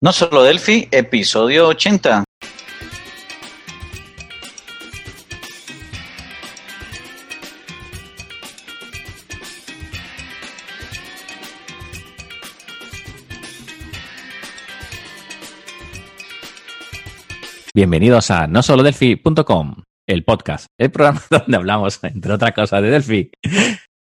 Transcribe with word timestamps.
No 0.00 0.12
solo 0.12 0.44
Delphi, 0.44 0.86
episodio 0.92 1.66
80. 1.66 2.22
Bienvenidos 17.74 18.30
a 18.30 18.46
nosolodelphi.com, 18.46 19.82
el 20.06 20.22
podcast, 20.22 20.66
el 20.78 20.92
programa 20.92 21.20
donde 21.30 21.56
hablamos, 21.56 21.98
entre 22.04 22.32
otras 22.32 22.52
cosas, 22.52 22.82
de 22.82 22.90
Delphi. 22.90 23.32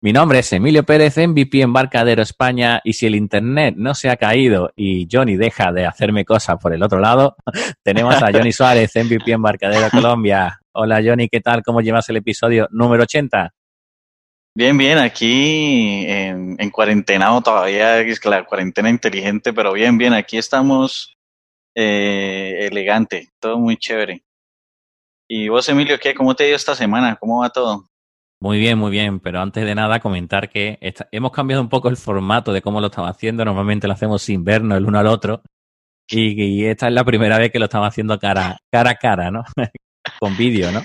Mi 0.02 0.12
nombre 0.12 0.40
es 0.40 0.52
Emilio 0.52 0.84
Pérez, 0.84 1.16
MVP 1.16 1.62
Embarcadero 1.62 2.20
España, 2.20 2.82
y 2.84 2.92
si 2.92 3.06
el 3.06 3.14
internet 3.14 3.76
no 3.78 3.94
se 3.94 4.10
ha 4.10 4.16
caído 4.16 4.70
y 4.76 5.08
Johnny 5.10 5.36
deja 5.36 5.72
de 5.72 5.86
hacerme 5.86 6.26
cosas 6.26 6.58
por 6.60 6.74
el 6.74 6.82
otro 6.82 7.00
lado, 7.00 7.34
tenemos 7.82 8.14
a 8.22 8.30
Johnny 8.30 8.52
Suárez, 8.52 8.92
MVP 8.94 9.32
Embarcadero 9.32 9.88
Colombia. 9.90 10.60
Hola 10.72 11.00
Johnny, 11.02 11.30
¿qué 11.30 11.40
tal? 11.40 11.62
¿Cómo 11.62 11.80
llevas 11.80 12.06
el 12.10 12.18
episodio 12.18 12.68
número 12.70 13.04
80? 13.04 13.54
Bien, 14.54 14.76
bien, 14.76 14.98
aquí 14.98 16.04
en, 16.06 16.56
en 16.58 16.70
cuarentena 16.70 17.40
todavía, 17.42 17.98
es 18.00 18.22
la 18.26 18.44
cuarentena 18.44 18.90
inteligente, 18.90 19.54
pero 19.54 19.72
bien, 19.72 19.96
bien, 19.96 20.12
aquí 20.12 20.36
estamos 20.36 21.16
eh, 21.74 22.68
elegante, 22.70 23.30
todo 23.40 23.58
muy 23.58 23.78
chévere. 23.78 24.22
¿Y 25.26 25.48
vos, 25.48 25.66
Emilio, 25.70 25.98
qué? 25.98 26.14
¿Cómo 26.14 26.36
te 26.36 26.44
ha 26.44 26.48
ido 26.48 26.56
esta 26.56 26.74
semana? 26.74 27.16
¿Cómo 27.16 27.40
va 27.40 27.50
todo? 27.50 27.86
Muy 28.46 28.60
bien, 28.60 28.78
muy 28.78 28.92
bien, 28.92 29.18
pero 29.18 29.40
antes 29.40 29.64
de 29.64 29.74
nada 29.74 29.98
comentar 29.98 30.48
que 30.48 30.78
hemos 31.10 31.32
cambiado 31.32 31.60
un 31.60 31.68
poco 31.68 31.88
el 31.88 31.96
formato 31.96 32.52
de 32.52 32.62
cómo 32.62 32.80
lo 32.80 32.86
estamos 32.86 33.10
haciendo. 33.10 33.44
Normalmente 33.44 33.88
lo 33.88 33.94
hacemos 33.94 34.22
sin 34.22 34.44
vernos 34.44 34.78
el 34.78 34.86
uno 34.86 35.00
al 35.00 35.08
otro 35.08 35.42
y, 36.08 36.64
esta 36.64 36.86
es 36.86 36.92
la 36.92 37.02
primera 37.02 37.40
vez 37.40 37.50
que 37.50 37.58
lo 37.58 37.64
estamos 37.64 37.88
haciendo 37.88 38.20
cara, 38.20 38.56
cara 38.70 38.90
a 38.90 38.94
cara, 38.94 39.32
¿no? 39.32 39.42
Con 40.20 40.36
vídeo, 40.36 40.70
¿no? 40.70 40.80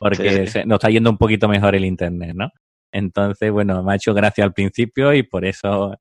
Porque 0.00 0.50
nos 0.66 0.78
está 0.78 0.90
yendo 0.90 1.08
un 1.08 1.16
poquito 1.16 1.46
mejor 1.46 1.76
el 1.76 1.84
internet, 1.84 2.34
¿no? 2.34 2.50
Entonces, 2.92 3.52
bueno, 3.52 3.84
me 3.84 3.92
ha 3.92 3.96
hecho 3.96 4.12
gracia 4.12 4.42
al 4.42 4.52
principio 4.52 5.14
y 5.14 5.22
por 5.22 5.44
eso 5.44 5.94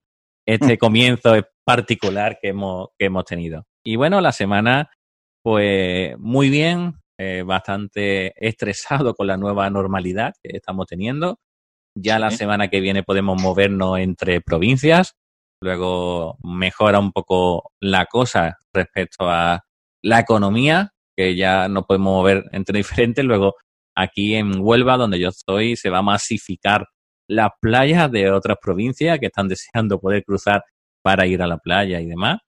este 0.44 0.80
comienzo 0.80 1.36
es 1.36 1.44
particular 1.64 2.39
que 2.42 2.48
hemos, 2.48 2.88
que 2.98 3.06
hemos 3.06 3.26
tenido. 3.26 3.67
Y 3.83 3.95
bueno, 3.95 4.22
la 4.22 4.31
semana, 4.31 4.89
pues 5.44 6.17
muy 6.17 6.50
bien, 6.50 6.95
eh, 7.17 7.44
bastante 7.45 8.33
estresado 8.45 9.13
con 9.13 9.27
la 9.27 9.38
nueva 9.38 9.69
normalidad 9.69 10.33
que 10.41 10.58
estamos 10.58 10.85
teniendo. 10.88 11.39
Ya 11.97 12.19
la 12.19 12.30
semana 12.30 12.67
que 12.67 12.81
viene 12.81 13.03
podemos 13.03 13.41
movernos 13.41 13.99
entre 13.99 14.41
provincias. 14.41 15.13
Luego 15.61 16.38
mejora 16.43 16.99
un 16.99 17.13
poco 17.13 17.71
la 17.80 18.05
cosa 18.05 18.58
respecto 18.73 19.30
a 19.30 19.61
la 20.03 20.19
economía, 20.19 20.91
que 21.16 21.38
ya 21.38 21.69
no 21.69 21.83
podemos 21.83 22.13
mover 22.13 22.43
entre 22.52 22.77
diferentes. 22.80 23.23
Luego 23.23 23.55
aquí 23.95 24.36
en 24.36 24.59
Huelva, 24.59 24.97
donde 24.97 25.19
yo 25.19 25.30
estoy, 25.30 25.77
se 25.77 25.89
va 25.89 25.99
a 25.99 26.03
masificar 26.03 26.86
las 27.30 27.52
playas 27.61 28.11
de 28.11 28.30
otras 28.30 28.58
provincias 28.61 29.17
que 29.19 29.27
están 29.27 29.47
deseando 29.47 29.99
poder 29.99 30.23
cruzar 30.23 30.63
para 31.02 31.25
ir 31.27 31.41
a 31.41 31.47
la 31.47 31.58
playa 31.58 32.02
y 32.02 32.08
demás. 32.08 32.39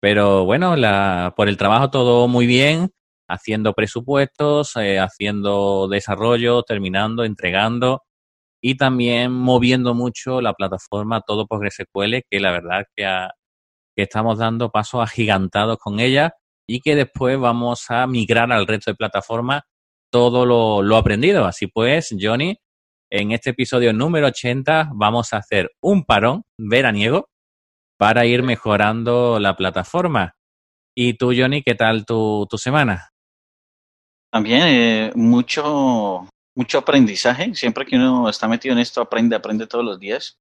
Pero 0.00 0.44
bueno, 0.44 0.76
la, 0.76 1.34
por 1.36 1.48
el 1.48 1.56
trabajo 1.56 1.90
todo 1.90 2.28
muy 2.28 2.46
bien 2.46 2.90
haciendo 3.28 3.72
presupuestos, 3.72 4.76
eh, 4.76 4.98
haciendo 4.98 5.88
desarrollo, 5.88 6.62
terminando, 6.62 7.24
entregando 7.24 8.02
y 8.62 8.76
también 8.76 9.32
moviendo 9.32 9.94
mucho 9.94 10.40
la 10.40 10.54
plataforma 10.54 11.20
todo 11.20 11.46
PostgreSQL, 11.46 12.22
que 12.28 12.40
la 12.40 12.50
verdad 12.50 12.84
que, 12.96 13.04
que 13.96 14.02
estamos 14.02 14.38
dando 14.38 14.70
pasos 14.70 15.02
agigantados 15.02 15.78
con 15.78 16.00
ella 16.00 16.34
y 16.68 16.80
que 16.80 16.96
después 16.96 17.38
vamos 17.38 17.90
a 17.90 18.06
migrar 18.06 18.50
al 18.52 18.66
resto 18.66 18.90
de 18.90 18.96
plataformas 18.96 19.62
todo 20.10 20.46
lo, 20.46 20.82
lo 20.82 20.96
aprendido. 20.96 21.44
Así 21.44 21.66
pues, 21.66 22.14
Johnny, 22.20 22.56
en 23.10 23.32
este 23.32 23.50
episodio 23.50 23.92
número 23.92 24.26
80 24.28 24.90
vamos 24.94 25.32
a 25.32 25.38
hacer 25.38 25.70
un 25.80 26.04
parón 26.04 26.42
veraniego 26.58 27.28
para 27.98 28.26
ir 28.26 28.42
mejorando 28.42 29.38
la 29.38 29.56
plataforma. 29.56 30.34
¿Y 30.94 31.14
tú, 31.14 31.32
Johnny, 31.36 31.62
qué 31.62 31.74
tal 31.74 32.04
tu, 32.04 32.46
tu 32.50 32.58
semana? 32.58 33.10
También 34.32 34.62
eh, 34.64 35.12
mucho, 35.14 36.28
mucho 36.56 36.78
aprendizaje. 36.78 37.54
Siempre 37.54 37.86
que 37.86 37.96
uno 37.96 38.28
está 38.28 38.48
metido 38.48 38.72
en 38.72 38.80
esto, 38.80 39.00
aprende, 39.00 39.36
aprende 39.36 39.66
todos 39.66 39.84
los 39.84 39.98
días. 39.98 40.36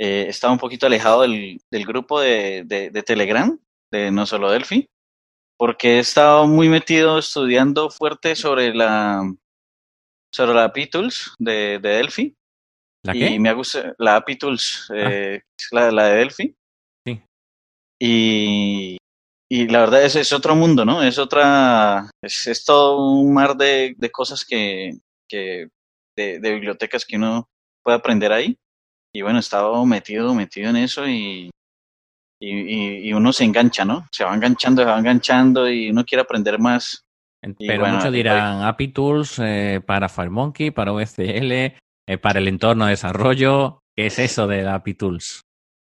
Eh, 0.00 0.26
estaba 0.28 0.52
un 0.52 0.58
poquito 0.58 0.86
alejado 0.86 1.22
del, 1.22 1.60
del 1.72 1.84
grupo 1.84 2.20
de, 2.20 2.62
de, 2.64 2.90
de, 2.90 3.02
Telegram, 3.02 3.58
de 3.92 4.12
No 4.12 4.26
Solo 4.26 4.50
Delphi, 4.50 4.86
porque 5.58 5.96
he 5.96 5.98
estado 5.98 6.46
muy 6.46 6.68
metido 6.68 7.18
estudiando 7.18 7.90
fuerte 7.90 8.36
sobre 8.36 8.72
la 8.74 9.22
sobre 10.32 10.54
la 10.54 10.64
API 10.64 10.86
Tools 10.86 11.34
de, 11.38 11.78
de 11.80 11.88
Delphi. 11.88 12.34
¿La 13.04 13.12
qué? 13.12 13.30
Y 13.30 13.38
me 13.38 13.52
gusta 13.54 13.94
la 13.98 14.16
API 14.16 14.36
Tools, 14.36 14.88
eh, 14.94 15.42
la, 15.72 15.90
la 15.90 16.06
de 16.08 16.16
Delphi. 16.16 16.54
Sí. 17.06 17.22
Y, 18.00 18.98
y 19.50 19.66
la 19.68 19.80
verdad 19.80 20.04
es, 20.04 20.14
es 20.14 20.32
otro 20.32 20.54
mundo, 20.54 20.84
¿no? 20.84 21.02
Es 21.02 21.18
otra, 21.18 22.10
es, 22.22 22.46
es 22.46 22.64
todo 22.64 23.18
un 23.18 23.32
mar 23.32 23.56
de, 23.56 23.94
de 23.96 24.10
cosas 24.10 24.44
que, 24.44 24.98
que 25.26 25.68
de, 26.16 26.38
de, 26.38 26.52
bibliotecas 26.52 27.06
que 27.06 27.16
uno 27.16 27.48
puede 27.82 27.96
aprender 27.96 28.30
ahí. 28.30 28.58
Y 29.14 29.22
bueno, 29.22 29.38
he 29.38 29.40
estado 29.40 29.86
metido, 29.86 30.34
metido 30.34 30.68
en 30.68 30.76
eso 30.76 31.08
y, 31.08 31.50
y, 32.42 33.08
y, 33.08 33.12
uno 33.14 33.32
se 33.32 33.44
engancha, 33.44 33.86
¿no? 33.86 34.06
Se 34.12 34.22
va 34.22 34.34
enganchando, 34.34 34.82
se 34.82 34.88
va 34.88 34.98
enganchando 34.98 35.70
y 35.70 35.90
uno 35.90 36.04
quiere 36.04 36.22
aprender 36.22 36.58
más. 36.58 37.04
Pero 37.40 37.80
bueno, 37.80 37.96
muchos 37.96 38.12
dirán 38.12 38.62
API 38.62 38.88
Tools 38.88 39.38
eh, 39.38 39.80
para 39.86 40.10
FireMonkey, 40.10 40.72
para 40.72 40.92
OSCL, 40.92 41.52
eh, 41.52 42.18
para 42.20 42.40
el 42.40 42.48
entorno 42.48 42.84
de 42.84 42.90
desarrollo. 42.90 43.80
¿Qué 43.96 44.06
es 44.06 44.18
eso 44.18 44.46
de 44.46 44.62
la 44.62 44.74
API 44.74 44.94
Tools? 44.94 45.40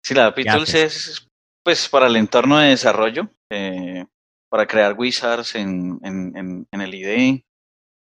Sí, 0.06 0.14
la 0.14 0.28
API 0.28 0.44
Tools 0.44 0.74
es 0.76 1.28
pues 1.64 1.90
para 1.90 2.08
el 2.08 2.16
entorno 2.16 2.60
de 2.60 2.70
desarrollo 2.70 3.30
eh, 3.52 4.06
para 4.50 4.66
crear 4.66 4.96
wizards 4.98 5.56
en, 5.56 6.00
en, 6.04 6.68
en 6.72 6.82
el 6.82 6.94
IDE. 6.94 7.46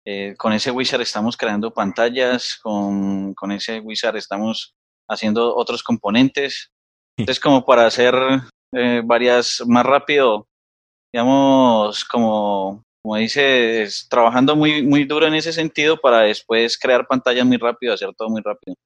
Eh, 0.07 0.35
con 0.39 0.55
ese 0.55 0.71
wizard 0.71 1.03
estamos 1.03 1.37
creando 1.37 1.73
pantallas, 1.73 2.59
con, 2.63 3.35
con 3.35 3.53
ese 3.53 3.81
wizard 3.81 4.17
estamos 4.17 4.75
haciendo 5.07 5.55
otros 5.55 5.83
componentes. 5.83 6.71
Entonces, 7.19 7.41
como 7.41 7.65
para 7.65 7.87
hacer 7.87 8.15
eh, 8.75 9.03
varias 9.05 9.63
más 9.67 9.85
rápido, 9.85 10.47
digamos, 11.13 12.05
como, 12.05 12.83
como 13.03 13.17
dice, 13.17 13.83
es, 13.83 14.09
trabajando 14.09 14.57
muy, 14.57 14.83
muy 14.83 15.05
duro 15.05 15.27
en 15.27 15.35
ese 15.35 15.53
sentido 15.53 15.99
para 15.99 16.21
después 16.21 16.79
crear 16.79 17.07
pantallas 17.07 17.45
muy 17.45 17.59
rápido, 17.59 17.93
hacer 17.93 18.11
todo 18.17 18.31
muy 18.31 18.41
rápido. 18.43 18.77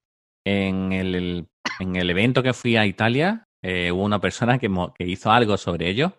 En 0.45 0.93
el, 0.93 1.15
el 1.15 1.47
en 1.79 1.97
el 1.97 2.11
evento 2.11 2.43
que 2.43 2.53
fui 2.53 2.77
a 2.77 2.87
Italia, 2.87 3.45
eh, 3.63 3.93
hubo 3.93 4.03
una 4.03 4.21
persona 4.21 4.59
que, 4.59 4.69
que, 4.97 5.05
hizo 5.05 5.31
algo 5.31 5.57
sobre 5.57 5.89
ello 5.89 6.15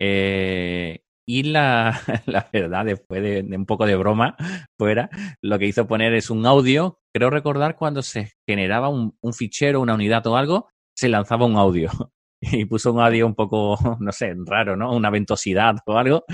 eh, 0.00 1.00
y 1.28 1.42
la, 1.42 2.00
la, 2.26 2.48
verdad, 2.52 2.84
después 2.84 3.22
de, 3.22 3.56
un 3.56 3.66
poco 3.66 3.86
de 3.86 3.96
broma 3.96 4.36
fuera, 4.78 5.10
lo 5.42 5.58
que 5.58 5.66
hizo 5.66 5.86
poner 5.86 6.14
es 6.14 6.30
un 6.30 6.46
audio. 6.46 7.00
Creo 7.14 7.30
recordar 7.30 7.76
cuando 7.76 8.02
se 8.02 8.32
generaba 8.46 8.88
un, 8.88 9.16
un 9.20 9.32
fichero, 9.32 9.80
una 9.80 9.94
unidad 9.94 10.26
o 10.26 10.36
algo, 10.36 10.68
se 10.96 11.08
lanzaba 11.08 11.46
un 11.46 11.56
audio. 11.56 11.90
Y 12.38 12.66
puso 12.66 12.92
un 12.92 13.00
audio 13.00 13.26
un 13.26 13.34
poco, 13.34 13.78
no 13.98 14.12
sé, 14.12 14.34
raro, 14.44 14.76
¿no? 14.76 14.94
Una 14.94 15.08
ventosidad 15.08 15.76
o 15.86 15.96
algo. 15.96 16.24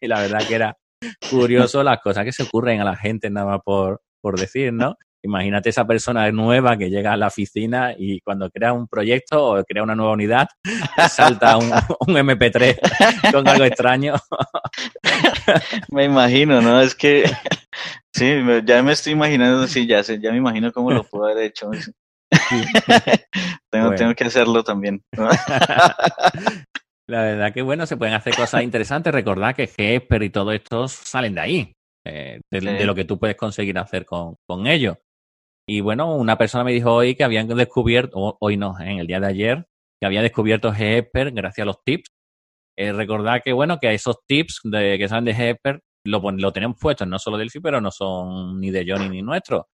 y 0.00 0.06
la 0.08 0.22
verdad 0.22 0.40
que 0.48 0.54
era 0.54 0.78
curioso 1.30 1.82
las 1.82 2.00
cosas 2.00 2.24
que 2.24 2.32
se 2.32 2.44
ocurren 2.44 2.80
a 2.80 2.84
la 2.84 2.96
gente 2.96 3.28
nada 3.28 3.46
más 3.46 3.60
por, 3.62 4.00
por 4.22 4.40
decir, 4.40 4.72
¿no? 4.72 4.96
Imagínate 5.24 5.70
esa 5.70 5.86
persona 5.86 6.30
nueva 6.32 6.76
que 6.76 6.90
llega 6.90 7.12
a 7.12 7.16
la 7.16 7.28
oficina 7.28 7.94
y 7.96 8.20
cuando 8.20 8.50
crea 8.50 8.72
un 8.72 8.88
proyecto 8.88 9.52
o 9.52 9.64
crea 9.64 9.84
una 9.84 9.94
nueva 9.94 10.12
unidad, 10.12 10.48
salta 11.08 11.56
un, 11.56 11.70
un 12.08 12.16
MP3 12.16 13.32
con 13.32 13.46
algo 13.46 13.64
extraño. 13.64 14.14
me 15.90 16.04
imagino, 16.04 16.60
¿no? 16.60 16.80
Es 16.80 16.94
que 16.94 17.24
sí, 18.12 18.34
ya 18.64 18.82
me 18.82 18.92
estoy 18.92 19.12
imaginando, 19.12 19.66
sí, 19.68 19.86
ya 19.86 20.02
sé, 20.02 20.18
ya 20.20 20.32
me 20.32 20.38
imagino 20.38 20.72
cómo 20.72 20.90
lo 20.90 21.04
puedo 21.04 21.26
haber 21.26 21.44
hecho. 21.44 21.70
Sí. 21.72 21.92
tengo, 23.70 23.88
bueno. 23.88 23.94
tengo 23.94 24.14
que 24.14 24.24
hacerlo 24.24 24.64
también. 24.64 25.02
La 27.08 27.22
verdad 27.22 27.52
que 27.52 27.62
bueno, 27.62 27.86
se 27.86 27.96
pueden 27.96 28.14
hacer 28.14 28.34
cosas 28.34 28.62
interesantes. 28.62 29.12
Recordad 29.12 29.54
que 29.54 29.66
Gesper 29.66 30.22
y 30.22 30.30
todo 30.30 30.50
esto 30.52 30.88
salen 30.88 31.34
de 31.34 31.40
ahí, 31.40 31.72
eh, 32.06 32.40
de, 32.50 32.60
sí. 32.60 32.66
de, 32.66 32.84
lo 32.86 32.94
que 32.94 33.04
tú 33.04 33.18
puedes 33.18 33.36
conseguir 33.36 33.78
hacer 33.78 34.04
con, 34.06 34.36
con 34.46 34.66
ellos. 34.66 34.96
Y 35.68 35.80
bueno, 35.80 36.14
una 36.16 36.36
persona 36.36 36.64
me 36.64 36.72
dijo 36.72 36.92
hoy 36.92 37.14
que 37.14 37.24
habían 37.24 37.46
descubierto, 37.48 38.36
hoy 38.40 38.56
no, 38.56 38.78
en 38.80 38.98
el 38.98 39.06
día 39.06 39.20
de 39.20 39.28
ayer, 39.28 39.66
que 40.00 40.06
había 40.06 40.22
descubierto 40.22 40.72
GEPER 40.72 41.30
gracias 41.32 41.64
a 41.64 41.66
los 41.66 41.82
tips. 41.84 42.08
Eh, 42.76 42.92
recordad 42.92 43.40
que 43.44 43.52
bueno, 43.52 43.78
que 43.78 43.92
esos 43.92 44.16
tips 44.26 44.60
de, 44.64 44.98
que 44.98 45.08
salen 45.08 45.26
de 45.26 45.34
GEPER 45.34 45.80
lo, 46.04 46.20
lo 46.32 46.52
tenemos 46.52 46.78
puestos, 46.80 47.06
no 47.06 47.18
solo 47.18 47.38
Delphi, 47.38 47.60
pero 47.60 47.80
no 47.80 47.90
son 47.90 48.60
ni 48.60 48.70
de 48.70 48.84
Johnny 48.86 49.08
ni 49.08 49.22
nuestro. 49.22 49.68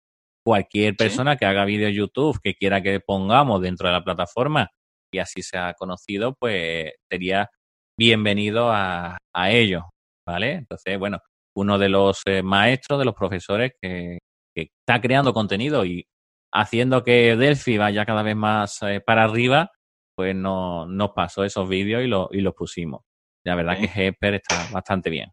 Cualquier 0.45 0.95
persona 0.95 1.33
¿Sí? 1.33 1.39
que 1.39 1.45
haga 1.45 1.65
vídeo 1.65 1.89
YouTube 1.89 2.39
que 2.43 2.55
quiera 2.55 2.81
que 2.81 2.99
pongamos 2.99 3.61
dentro 3.61 3.87
de 3.87 3.93
la 3.93 4.03
plataforma 4.03 4.69
y 5.13 5.19
así 5.19 5.41
se 5.41 5.57
ha 5.57 5.73
conocido, 5.73 6.35
pues 6.37 6.91
sería 7.09 7.49
bienvenido 7.97 8.69
a, 8.71 9.17
a 9.33 9.51
ello, 9.51 9.89
¿vale? 10.27 10.53
Entonces, 10.53 10.99
bueno, 10.99 11.19
uno 11.55 11.77
de 11.77 11.89
los 11.89 12.21
eh, 12.25 12.43
maestros, 12.43 12.99
de 12.99 13.05
los 13.05 13.15
profesores 13.15 13.71
que, 13.81 14.19
que, 14.57 14.71
está 14.79 15.01
creando 15.01 15.33
contenido 15.33 15.85
y 15.85 16.07
haciendo 16.53 17.03
que 17.03 17.35
Delphi 17.35 17.77
vaya 17.77 18.05
cada 18.05 18.23
vez 18.23 18.35
más 18.35 18.81
eh, 18.83 19.01
para 19.05 19.23
arriba, 19.23 19.71
pues 20.15 20.35
no, 20.35 20.85
nos 20.87 21.11
pasó 21.11 21.43
esos 21.43 21.69
vídeos 21.69 22.03
y, 22.03 22.07
lo, 22.07 22.29
y 22.31 22.41
los 22.41 22.55
pusimos. 22.55 23.01
La 23.45 23.55
verdad 23.55 23.77
que 23.77 23.85
Hesper 23.85 24.35
está 24.35 24.67
bastante 24.71 25.09
bien. 25.09 25.31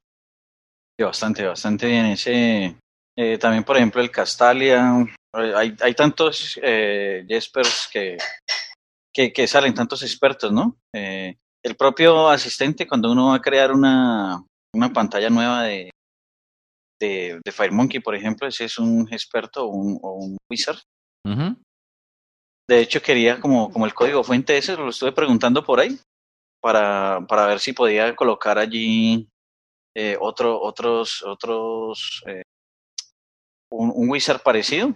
Sí, 0.99 1.05
bastante, 1.05 1.45
bastante 1.47 1.87
bien. 1.87 2.07
Ese, 2.07 2.77
eh, 3.17 3.39
también, 3.39 3.65
por 3.65 3.77
ejemplo, 3.77 4.01
el 4.01 4.11
Castalia. 4.11 5.05
Hay, 5.33 5.75
hay 5.81 5.95
tantos 5.95 6.61
eh, 6.63 7.25
Jespers 7.27 7.89
que, 7.93 8.17
que, 9.13 9.33
que, 9.33 9.47
salen, 9.49 9.75
tantos 9.75 10.03
expertos, 10.03 10.53
¿no? 10.53 10.77
Eh, 10.95 11.37
el 11.65 11.77
propio 11.77 12.29
asistente, 12.29 12.87
cuando 12.87 13.11
uno 13.11 13.29
va 13.29 13.37
a 13.37 13.43
crear 13.43 13.73
una, 13.73 14.45
una 14.75 14.93
pantalla 14.93 15.31
nueva 15.31 15.65
de, 15.65 15.91
de, 17.05 17.41
de 17.45 17.53
FireMonkey, 17.53 18.01
por 18.01 18.15
ejemplo, 18.15 18.47
ese 18.49 18.65
es 18.65 18.79
un 18.79 19.09
experto 19.13 19.65
o 19.65 19.69
un, 19.69 19.99
o 20.03 20.15
un 20.15 20.37
wizard. 20.51 20.79
De 22.69 22.81
hecho, 22.81 23.03
quería 23.03 23.41
como, 23.41 23.71
como 23.71 23.85
el 23.85 23.95
código 23.95 24.25
fuente 24.25 24.57
ese, 24.57 24.77
lo 24.77 24.89
estuve 24.89 25.13
preguntando 25.13 25.63
por 25.63 25.81
ahí, 25.81 25.99
para, 26.63 27.21
para 27.29 27.47
ver 27.47 27.61
si 27.61 27.75
podía 27.75 28.17
colocar 28.17 28.59
allí 28.59 29.29
eh, 29.95 30.17
otro, 30.19 30.61
otros, 30.61 31.23
otros, 31.23 32.23
eh, 32.27 32.43
un, 33.71 33.93
un, 33.95 34.09
wizard 34.09 34.43
parecido. 34.43 34.95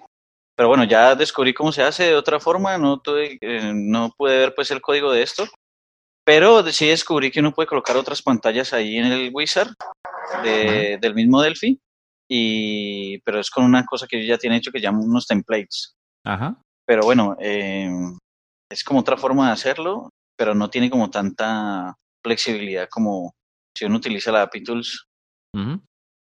Pero 0.57 0.69
bueno, 0.69 0.85
ya 0.85 1.15
descubrí 1.15 1.55
cómo 1.55 1.71
se 1.71 1.83
hace 1.83 2.05
de 2.05 2.15
otra 2.17 2.41
forma, 2.41 2.79
no, 2.79 3.01
tuve, 3.01 3.39
eh, 3.41 3.73
no 3.75 4.11
pude 4.17 4.39
ver 4.39 4.55
pues 4.55 4.71
el 4.71 4.81
código 4.81 5.13
de 5.13 5.23
esto, 5.23 5.47
pero 6.25 6.63
sí 6.73 6.89
descubrí 6.89 7.31
que 7.31 7.41
uno 7.41 7.53
puede 7.53 7.69
colocar 7.69 7.97
otras 7.97 8.23
pantallas 8.23 8.73
ahí 8.73 8.97
en 8.97 9.07
el 9.07 9.31
wizard 9.33 9.73
de, 10.43 10.99
del 11.01 11.15
mismo 11.15 11.41
Delphi, 11.41 11.79
y, 12.29 13.19
pero 13.21 13.41
es 13.41 13.51
con 13.51 13.65
una 13.65 13.85
cosa 13.85 14.07
que 14.07 14.21
yo 14.21 14.29
ya 14.29 14.39
tiene 14.39 14.57
hecho 14.57 14.71
que 14.71 14.81
llaman 14.81 15.09
unos 15.09 15.27
templates. 15.27 15.95
Ajá. 16.25 16.61
Pero 16.87 17.03
bueno, 17.03 17.37
eh, 17.41 17.91
es 18.71 18.85
como 18.85 19.01
otra 19.01 19.17
forma 19.17 19.47
de 19.47 19.53
hacerlo, 19.53 20.11
pero 20.37 20.55
no 20.55 20.71
tiene 20.71 20.91
como 20.91 21.11
tanta 21.11 21.95
flexibilidad 22.23 22.89
como 22.91 23.33
si 23.77 23.85
uno 23.85 23.97
utiliza 23.97 24.33
la 24.33 24.43
API 24.43 24.63
Tools. 24.63 25.07
Uh 25.55 25.61
-huh. 25.61 25.83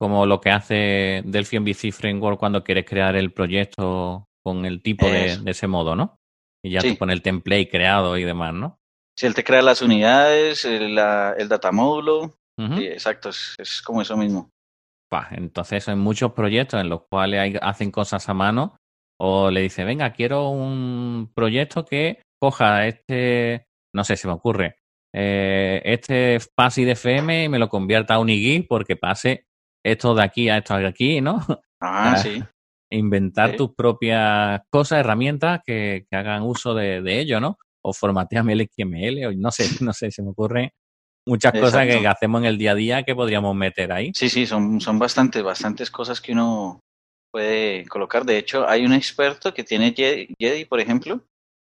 Como 0.00 0.26
lo 0.26 0.40
que 0.40 0.50
hace 0.50 1.22
Delphi 1.24 1.60
MVC 1.60 1.92
Framework 1.92 2.38
cuando 2.38 2.64
quieres 2.64 2.84
crear 2.84 3.14
el 3.16 3.32
proyecto 3.32 4.24
con 4.42 4.64
el 4.64 4.82
tipo 4.82 5.06
de, 5.06 5.38
de, 5.38 5.50
ese 5.50 5.66
modo, 5.66 5.94
¿no? 5.94 6.16
Y 6.64 6.72
ya 6.72 6.80
sí. 6.80 6.92
tú 6.92 6.98
pones 6.98 7.14
el 7.14 7.22
template 7.22 7.70
creado 7.70 8.18
y 8.18 8.24
demás, 8.24 8.52
¿no? 8.54 8.78
Si 9.18 9.26
él 9.26 9.34
te 9.34 9.44
crea 9.44 9.62
las 9.62 9.80
unidades, 9.80 10.64
el, 10.64 10.94
la, 10.94 11.34
el 11.38 11.48
data 11.48 11.70
módulo. 11.70 12.36
Uh 12.58 12.62
-huh. 12.62 12.78
sí, 12.78 12.86
exacto, 12.86 13.28
es, 13.30 13.54
es, 13.58 13.82
como 13.82 14.02
eso 14.02 14.16
mismo. 14.16 14.50
Bah, 15.10 15.28
entonces 15.30 15.88
hay 15.88 15.96
muchos 15.96 16.32
proyectos 16.32 16.80
en 16.80 16.88
los 16.88 17.02
cuales 17.08 17.40
hay, 17.40 17.56
hacen 17.60 17.90
cosas 17.90 18.28
a 18.28 18.34
mano 18.34 18.76
o 19.20 19.50
le 19.50 19.60
dice, 19.60 19.84
venga, 19.84 20.12
quiero 20.12 20.48
un 20.50 21.30
proyecto 21.34 21.84
que 21.84 22.22
coja 22.40 22.86
este, 22.86 23.66
no 23.94 24.04
sé, 24.04 24.16
se 24.16 24.26
me 24.26 24.34
ocurre, 24.34 24.76
eh, 25.14 25.80
este 25.84 26.38
PASI 26.56 26.84
de 26.84 26.92
FM 26.92 27.44
y 27.44 27.48
me 27.48 27.58
lo 27.58 27.68
convierta 27.68 28.14
a 28.14 28.18
un 28.18 28.30
IGI 28.30 28.62
porque 28.62 28.96
pase 28.96 29.46
esto 29.84 30.14
de 30.14 30.24
aquí 30.24 30.48
a 30.48 30.58
esto 30.58 30.76
de 30.76 30.88
aquí, 30.88 31.20
¿no? 31.20 31.40
Ah, 31.80 32.16
sí. 32.22 32.42
Inventar 32.90 33.52
sí. 33.52 33.56
tus 33.56 33.74
propias 33.74 34.60
cosas, 34.70 35.00
herramientas 35.00 35.60
que, 35.64 36.06
que 36.10 36.16
hagan 36.16 36.42
uso 36.42 36.74
de, 36.74 37.00
de, 37.02 37.20
ello, 37.20 37.40
¿no? 37.40 37.58
O 37.82 37.92
formateame 37.92 38.54
el 38.54 38.68
XML, 38.68 39.26
o 39.26 39.32
no 39.32 39.50
sé, 39.50 39.64
no 39.84 39.92
sé, 39.92 40.10
se 40.10 40.22
me 40.22 40.30
ocurre 40.30 40.72
muchas 41.26 41.54
Exacto. 41.54 41.78
cosas 41.78 41.86
que, 41.86 42.06
hacemos 42.06 42.40
en 42.42 42.46
el 42.46 42.58
día 42.58 42.72
a 42.72 42.74
día 42.74 43.02
que 43.02 43.14
podríamos 43.14 43.54
meter 43.54 43.92
ahí. 43.92 44.12
Sí, 44.14 44.28
sí, 44.28 44.46
son, 44.46 44.80
son 44.80 44.98
bastantes, 44.98 45.42
bastantes 45.42 45.90
cosas 45.90 46.20
que 46.20 46.32
uno 46.32 46.80
puede 47.32 47.86
colocar. 47.86 48.24
De 48.24 48.38
hecho, 48.38 48.68
hay 48.68 48.84
un 48.84 48.92
experto 48.92 49.52
que 49.52 49.64
tiene 49.64 49.94
Jedi, 49.94 50.64
por 50.64 50.80
ejemplo, 50.80 51.20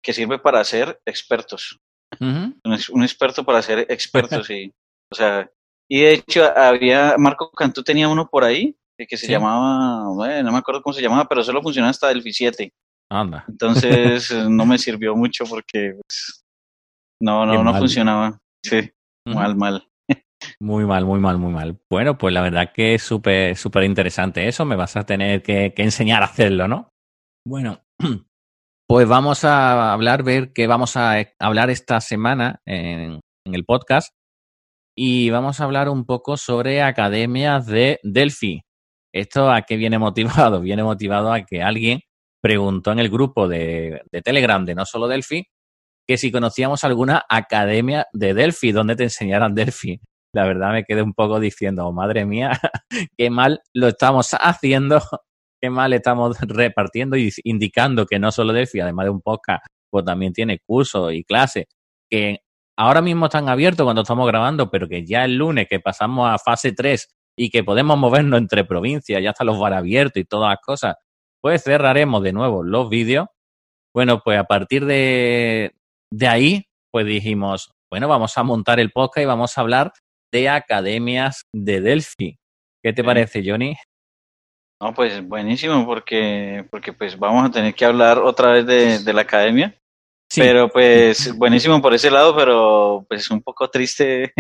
que 0.03 0.13
sirve 0.13 0.39
para 0.39 0.61
hacer 0.61 1.01
expertos. 1.07 1.79
Uh 2.21 2.25
-huh. 2.25 2.61
un, 2.65 2.79
un, 2.91 3.03
experto 3.03 3.45
para 3.45 3.61
ser 3.63 3.87
expertos, 3.89 4.49
y, 4.51 4.73
o 5.11 5.15
sea, 5.15 5.51
y 5.89 6.01
de 6.01 6.15
hecho 6.15 6.45
había, 6.57 7.17
Marco 7.19 7.51
Cantú 7.51 7.83
tenía 7.83 8.09
uno 8.09 8.29
por 8.29 8.45
ahí, 8.45 8.77
que 8.97 9.17
se 9.17 9.27
¿Sí? 9.27 9.33
llamaba, 9.33 10.09
bueno, 10.09 10.45
no 10.45 10.53
me 10.53 10.59
acuerdo 10.59 10.83
cómo 10.83 10.95
se 10.95 11.03
llamaba, 11.03 11.29
pero 11.29 11.43
solo 11.43 11.63
funcionaba 11.63 11.91
hasta 11.91 12.11
el 12.11 12.23
7. 12.23 12.73
Anda. 13.11 13.45
Entonces 13.49 14.33
no 14.49 14.65
me 14.67 14.79
sirvió 14.79 15.15
mucho 15.17 15.45
porque 15.45 15.99
pues, 16.01 16.45
no, 17.21 17.45
no, 17.45 17.63
no 17.63 17.75
funcionaba. 17.75 18.39
Sí. 18.63 18.91
Mal, 19.27 19.57
mal. 19.57 19.89
Muy 20.61 20.85
mal, 20.85 21.05
muy 21.05 21.21
mal, 21.21 21.39
muy 21.39 21.53
mal. 21.53 21.79
Bueno, 21.91 22.19
pues 22.19 22.35
la 22.35 22.43
verdad 22.43 22.73
que 22.73 22.95
es 22.95 23.03
súper, 23.03 23.57
súper 23.57 23.85
interesante 23.85 24.47
eso. 24.47 24.65
Me 24.65 24.77
vas 24.77 24.97
a 24.97 25.05
tener 25.05 25.43
que, 25.43 25.73
que, 25.75 25.83
enseñar 25.83 26.23
a 26.23 26.27
hacerlo, 26.27 26.69
¿no? 26.69 26.91
Bueno, 27.47 27.83
pues 28.89 29.09
vamos 29.09 29.45
a 29.45 29.93
hablar, 29.93 30.23
ver 30.23 30.53
qué 30.53 30.67
vamos 30.67 30.97
a 30.97 31.17
hablar 31.39 31.71
esta 31.71 32.01
semana 32.01 32.61
en, 32.67 33.21
en 33.47 33.55
el 33.55 33.65
podcast. 33.65 34.15
Y 34.97 35.31
vamos 35.31 35.61
a 35.61 35.65
hablar 35.65 35.89
un 35.89 36.05
poco 36.05 36.37
sobre 36.37 36.83
academias 36.83 37.67
de 37.67 37.99
Delphi. 38.03 38.63
¿Esto 39.13 39.51
a 39.51 39.63
qué 39.63 39.77
viene 39.77 39.99
motivado? 39.99 40.61
Viene 40.61 40.83
motivado 40.85 41.33
a 41.33 41.43
que 41.43 41.63
alguien 41.63 42.01
preguntó 42.43 42.93
en 42.93 42.99
el 42.99 43.09
grupo 43.09 43.49
de, 43.49 44.03
de 44.13 44.23
Telegram 44.23 44.65
de 44.65 44.75
No 44.75 44.85
Solo 44.85 45.09
Delphi 45.09 45.47
que 46.07 46.19
si 46.19 46.31
conocíamos 46.31 46.85
alguna 46.85 47.25
academia 47.29 48.07
de 48.13 48.35
Delphi 48.35 48.73
donde 48.73 48.97
te 48.97 49.05
enseñaran 49.05 49.55
Delphi 49.55 50.01
la 50.35 50.45
verdad 50.45 50.73
me 50.73 50.85
quedé 50.85 51.01
un 51.01 51.15
poco 51.15 51.41
diciendo, 51.41 51.87
oh, 51.87 51.93
madre 51.93 52.27
mía, 52.27 52.51
qué 53.17 53.31
mal 53.31 53.63
lo 53.73 53.89
estamos 53.89 54.33
haciendo, 54.33 55.01
qué 55.63 55.71
mal 55.71 55.93
estamos 55.93 56.37
repartiendo 56.41 57.17
y 57.17 57.33
indicando 57.45 58.05
que 58.05 58.19
no 58.19 58.33
solo 58.33 58.53
Delphi, 58.53 58.81
además 58.81 59.07
de 59.07 59.11
un 59.11 59.23
podcast, 59.23 59.65
pues 59.91 60.05
también 60.05 60.33
tiene 60.33 60.59
cursos 60.59 61.13
y 61.15 61.25
clases 61.25 61.67
que 62.11 62.41
ahora 62.77 63.01
mismo 63.01 63.27
están 63.27 63.49
abiertos 63.49 63.85
cuando 63.85 64.03
estamos 64.03 64.27
grabando, 64.27 64.71
pero 64.71 64.89
que 64.89 65.07
ya 65.07 65.25
el 65.25 65.37
lunes 65.37 65.69
que 65.71 65.79
pasamos 65.79 66.29
a 66.29 66.39
fase 66.39 66.73
3 66.73 67.09
y 67.37 67.51
que 67.51 67.63
podemos 67.63 67.97
movernos 67.97 68.39
entre 68.39 68.65
provincias, 68.65 69.23
ya 69.23 69.31
están 69.31 69.47
los 69.47 69.59
bar 69.59 69.73
abiertos 69.73 70.21
y 70.21 70.25
todas 70.25 70.51
las 70.51 70.61
cosas, 70.61 70.97
pues 71.41 71.63
cerraremos 71.63 72.23
de 72.23 72.33
nuevo 72.33 72.63
los 72.65 72.89
vídeos. 72.89 73.29
Bueno, 73.95 74.21
pues 74.25 74.39
a 74.39 74.45
partir 74.45 74.85
de, 74.87 75.77
de 76.13 76.29
ahí, 76.29 76.65
pues 76.93 77.07
dijimos, 77.07 77.71
bueno, 77.91 78.09
vamos 78.09 78.37
a 78.37 78.43
montar 78.43 78.81
el 78.81 78.91
podcast 78.91 79.23
y 79.23 79.27
vamos 79.27 79.57
a 79.57 79.61
hablar 79.61 79.93
de 80.33 80.49
academias 80.49 81.45
de 81.55 81.81
Delphi. 81.81 82.37
¿Qué 82.83 82.93
te 82.93 83.03
sí. 83.03 83.07
parece, 83.07 83.43
Johnny? 83.45 83.77
No, 84.83 84.93
pues 84.93 85.27
buenísimo, 85.27 85.87
porque, 85.87 86.67
porque 86.71 86.93
pues 86.93 87.19
vamos 87.19 87.47
a 87.47 87.51
tener 87.51 87.75
que 87.75 87.85
hablar 87.85 88.19
otra 88.19 88.51
vez 88.51 88.67
de, 88.67 88.99
de 88.99 89.13
la 89.13 89.23
academia. 89.23 89.79
Sí. 90.31 90.41
Pero 90.41 90.69
pues 90.69 91.37
buenísimo 91.37 91.81
por 91.81 91.95
ese 91.95 92.11
lado, 92.11 92.35
pero 92.35 93.07
pues 93.09 93.31
un 93.31 93.43
poco 93.43 93.71
triste. 93.71 94.33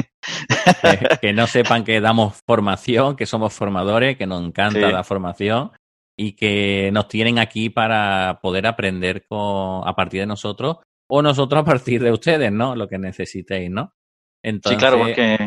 Que, 0.82 1.18
que 1.20 1.32
no 1.32 1.46
sepan 1.46 1.84
que 1.84 2.00
damos 2.00 2.40
formación, 2.46 3.16
que 3.16 3.26
somos 3.26 3.52
formadores, 3.52 4.16
que 4.16 4.26
nos 4.26 4.44
encanta 4.44 4.86
sí. 4.86 4.92
la 4.92 5.04
formación 5.04 5.70
y 6.18 6.32
que 6.32 6.90
nos 6.92 7.08
tienen 7.08 7.38
aquí 7.38 7.70
para 7.70 8.40
poder 8.42 8.66
aprender 8.66 9.24
con, 9.26 9.86
a 9.86 9.94
partir 9.94 10.20
de 10.20 10.26
nosotros 10.26 10.78
o 11.16 11.22
nosotros 11.22 11.62
a 11.62 11.64
partir 11.64 12.02
de 12.02 12.10
ustedes, 12.10 12.50
¿no? 12.50 12.74
Lo 12.74 12.88
que 12.88 12.98
necesitéis, 12.98 13.70
¿no? 13.70 13.94
Entonces, 14.42 14.76
sí, 14.76 14.78
claro, 14.80 14.98
porque 14.98 15.38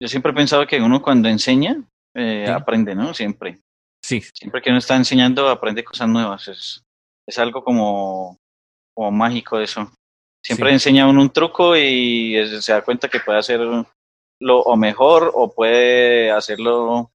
yo 0.00 0.08
siempre 0.08 0.30
he 0.30 0.34
pensado 0.34 0.68
que 0.68 0.80
uno 0.80 1.02
cuando 1.02 1.28
enseña, 1.28 1.82
eh, 2.14 2.44
sí. 2.46 2.52
aprende, 2.52 2.94
¿no? 2.94 3.12
Siempre. 3.12 3.60
Sí. 4.04 4.20
Siempre 4.20 4.62
que 4.62 4.70
uno 4.70 4.78
está 4.78 4.94
enseñando, 4.94 5.48
aprende 5.48 5.82
cosas 5.82 6.08
nuevas. 6.08 6.46
Es, 6.46 6.84
es 7.26 7.38
algo 7.40 7.64
como, 7.64 8.38
como 8.94 9.10
mágico 9.10 9.58
eso. 9.58 9.90
Siempre 10.40 10.68
sí. 10.68 10.74
enseña 10.74 11.08
uno 11.08 11.22
un 11.22 11.30
truco 11.30 11.76
y 11.76 12.36
es, 12.36 12.64
se 12.64 12.72
da 12.72 12.82
cuenta 12.82 13.08
que 13.08 13.18
puede 13.18 13.40
hacerlo 13.40 13.88
o 14.46 14.76
mejor 14.76 15.32
o 15.34 15.52
puede 15.52 16.30
hacerlo 16.30 17.10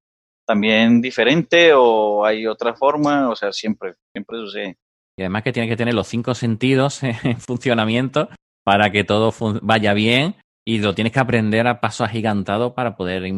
también 0.46 1.00
diferente 1.00 1.72
o 1.74 2.26
hay 2.26 2.46
otra 2.46 2.74
forma, 2.74 3.30
o 3.30 3.38
sea, 3.38 3.54
siempre, 3.54 3.96
siempre 4.12 4.38
sucede. 4.40 4.78
Y 5.20 5.22
además 5.22 5.44
que 5.44 5.52
tiene 5.52 5.68
que 5.68 5.76
tener 5.76 5.94
los 5.94 6.08
cinco 6.08 6.34
sentidos 6.34 7.04
en 7.04 7.42
funcionamiento 7.42 8.30
para 8.64 8.90
que 8.90 9.04
todo 9.04 9.34
vaya 9.62 9.94
bien 9.94 10.36
y 10.66 10.80
lo 10.80 10.96
tienes 10.96 11.12
que 11.12 11.20
aprender 11.20 11.68
a 11.68 11.82
paso 11.82 12.06
agigantado 12.06 12.74
para 12.74 12.96
poder 12.96 13.30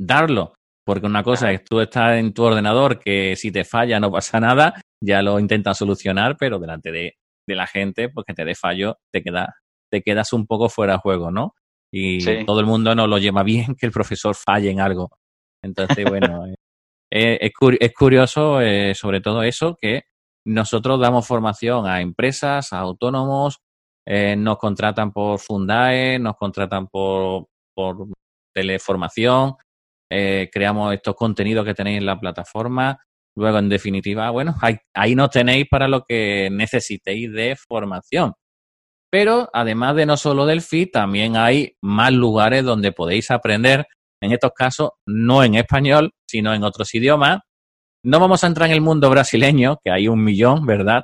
darlo. 0.00 0.54
Porque 0.84 1.06
una 1.06 1.22
cosa 1.22 1.52
es 1.52 1.62
tú 1.62 1.80
estás 1.80 2.18
en 2.18 2.32
tu 2.32 2.42
ordenador 2.42 2.98
que 2.98 3.36
si 3.36 3.52
te 3.52 3.64
falla 3.64 4.00
no 4.00 4.10
pasa 4.10 4.40
nada, 4.40 4.80
ya 5.00 5.22
lo 5.22 5.38
intentas 5.38 5.78
solucionar, 5.78 6.36
pero 6.36 6.58
delante 6.58 6.90
de, 6.90 7.14
de 7.46 7.54
la 7.54 7.68
gente, 7.68 8.08
pues 8.08 8.26
que 8.26 8.34
te 8.34 8.44
dé 8.44 8.56
fallo, 8.56 8.98
te, 9.12 9.22
queda, 9.22 9.54
te 9.92 10.02
quedas 10.02 10.32
un 10.32 10.44
poco 10.44 10.68
fuera 10.68 10.94
de 10.94 10.98
juego, 10.98 11.30
¿no? 11.30 11.54
Y 11.92 12.20
sí. 12.20 12.44
todo 12.44 12.58
el 12.58 12.66
mundo 12.66 12.96
no 12.96 13.06
lo 13.06 13.18
lleva 13.18 13.44
bien 13.44 13.76
que 13.76 13.86
el 13.86 13.92
profesor 13.92 14.34
falle 14.34 14.70
en 14.70 14.80
algo. 14.80 15.08
Entonces, 15.62 16.04
bueno, 16.04 16.46
eh, 17.12 17.38
es, 17.40 17.52
es, 17.78 17.94
curioso 17.94 18.60
eh, 18.60 18.92
sobre 18.96 19.20
todo 19.20 19.44
eso, 19.44 19.76
que 19.80 20.02
nosotros 20.48 20.98
damos 20.98 21.26
formación 21.26 21.86
a 21.86 22.00
empresas, 22.00 22.72
a 22.72 22.78
autónomos, 22.78 23.58
eh, 24.06 24.34
nos 24.36 24.56
contratan 24.56 25.12
por 25.12 25.38
Fundae, 25.38 26.18
nos 26.18 26.36
contratan 26.36 26.88
por, 26.88 27.48
por 27.74 28.08
teleformación, 28.54 29.56
eh, 30.10 30.48
creamos 30.50 30.94
estos 30.94 31.14
contenidos 31.14 31.66
que 31.66 31.74
tenéis 31.74 31.98
en 31.98 32.06
la 32.06 32.18
plataforma. 32.18 32.98
Luego, 33.36 33.58
en 33.58 33.68
definitiva, 33.68 34.30
bueno, 34.30 34.54
ahí, 34.62 34.78
ahí 34.94 35.14
nos 35.14 35.30
tenéis 35.30 35.66
para 35.70 35.86
lo 35.86 36.02
que 36.04 36.48
necesitéis 36.50 37.30
de 37.30 37.54
formación. 37.56 38.32
Pero 39.10 39.48
además 39.52 39.96
de 39.96 40.06
no 40.06 40.16
solo 40.16 40.46
Delphi, 40.46 40.86
también 40.86 41.36
hay 41.36 41.76
más 41.82 42.12
lugares 42.12 42.64
donde 42.64 42.92
podéis 42.92 43.30
aprender, 43.30 43.86
en 44.20 44.32
estos 44.32 44.52
casos, 44.54 44.90
no 45.06 45.44
en 45.44 45.54
español, 45.54 46.12
sino 46.26 46.52
en 46.54 46.64
otros 46.64 46.94
idiomas. 46.94 47.40
No 48.08 48.20
vamos 48.20 48.42
a 48.42 48.46
entrar 48.46 48.70
en 48.70 48.74
el 48.74 48.80
mundo 48.80 49.10
brasileño, 49.10 49.80
que 49.84 49.90
hay 49.90 50.08
un 50.08 50.24
millón, 50.24 50.64
¿verdad? 50.64 51.02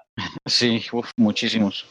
Sí, 0.48 0.82
muchísimos. 1.18 1.90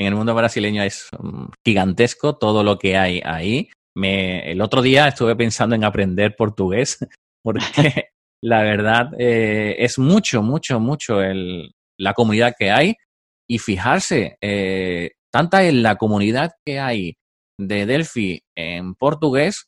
En 0.00 0.08
el 0.08 0.16
mundo 0.16 0.34
brasileño 0.34 0.82
es 0.82 1.08
mm, 1.16 1.44
gigantesco 1.64 2.36
todo 2.36 2.64
lo 2.64 2.76
que 2.76 2.96
hay 2.96 3.22
ahí. 3.24 3.70
Me, 3.96 4.50
el 4.50 4.62
otro 4.62 4.82
día 4.82 5.06
estuve 5.06 5.36
pensando 5.36 5.76
en 5.76 5.84
aprender 5.84 6.34
portugués, 6.34 6.98
porque 7.44 7.62
la 8.42 8.62
verdad 8.62 9.10
eh, 9.16 9.76
es 9.78 9.96
mucho, 9.96 10.42
mucho, 10.42 10.80
mucho 10.80 11.22
el, 11.22 11.70
la 11.96 12.12
comunidad 12.12 12.54
que 12.58 12.72
hay. 12.72 12.96
Y 13.48 13.58
fijarse, 13.58 14.38
eh, 14.42 15.12
tanta 15.32 15.62
es 15.62 15.72
la 15.72 15.94
comunidad 15.94 16.50
que 16.66 16.80
hay 16.80 17.14
de 17.60 17.86
Delphi 17.86 18.40
en 18.58 18.96
portugués 18.96 19.66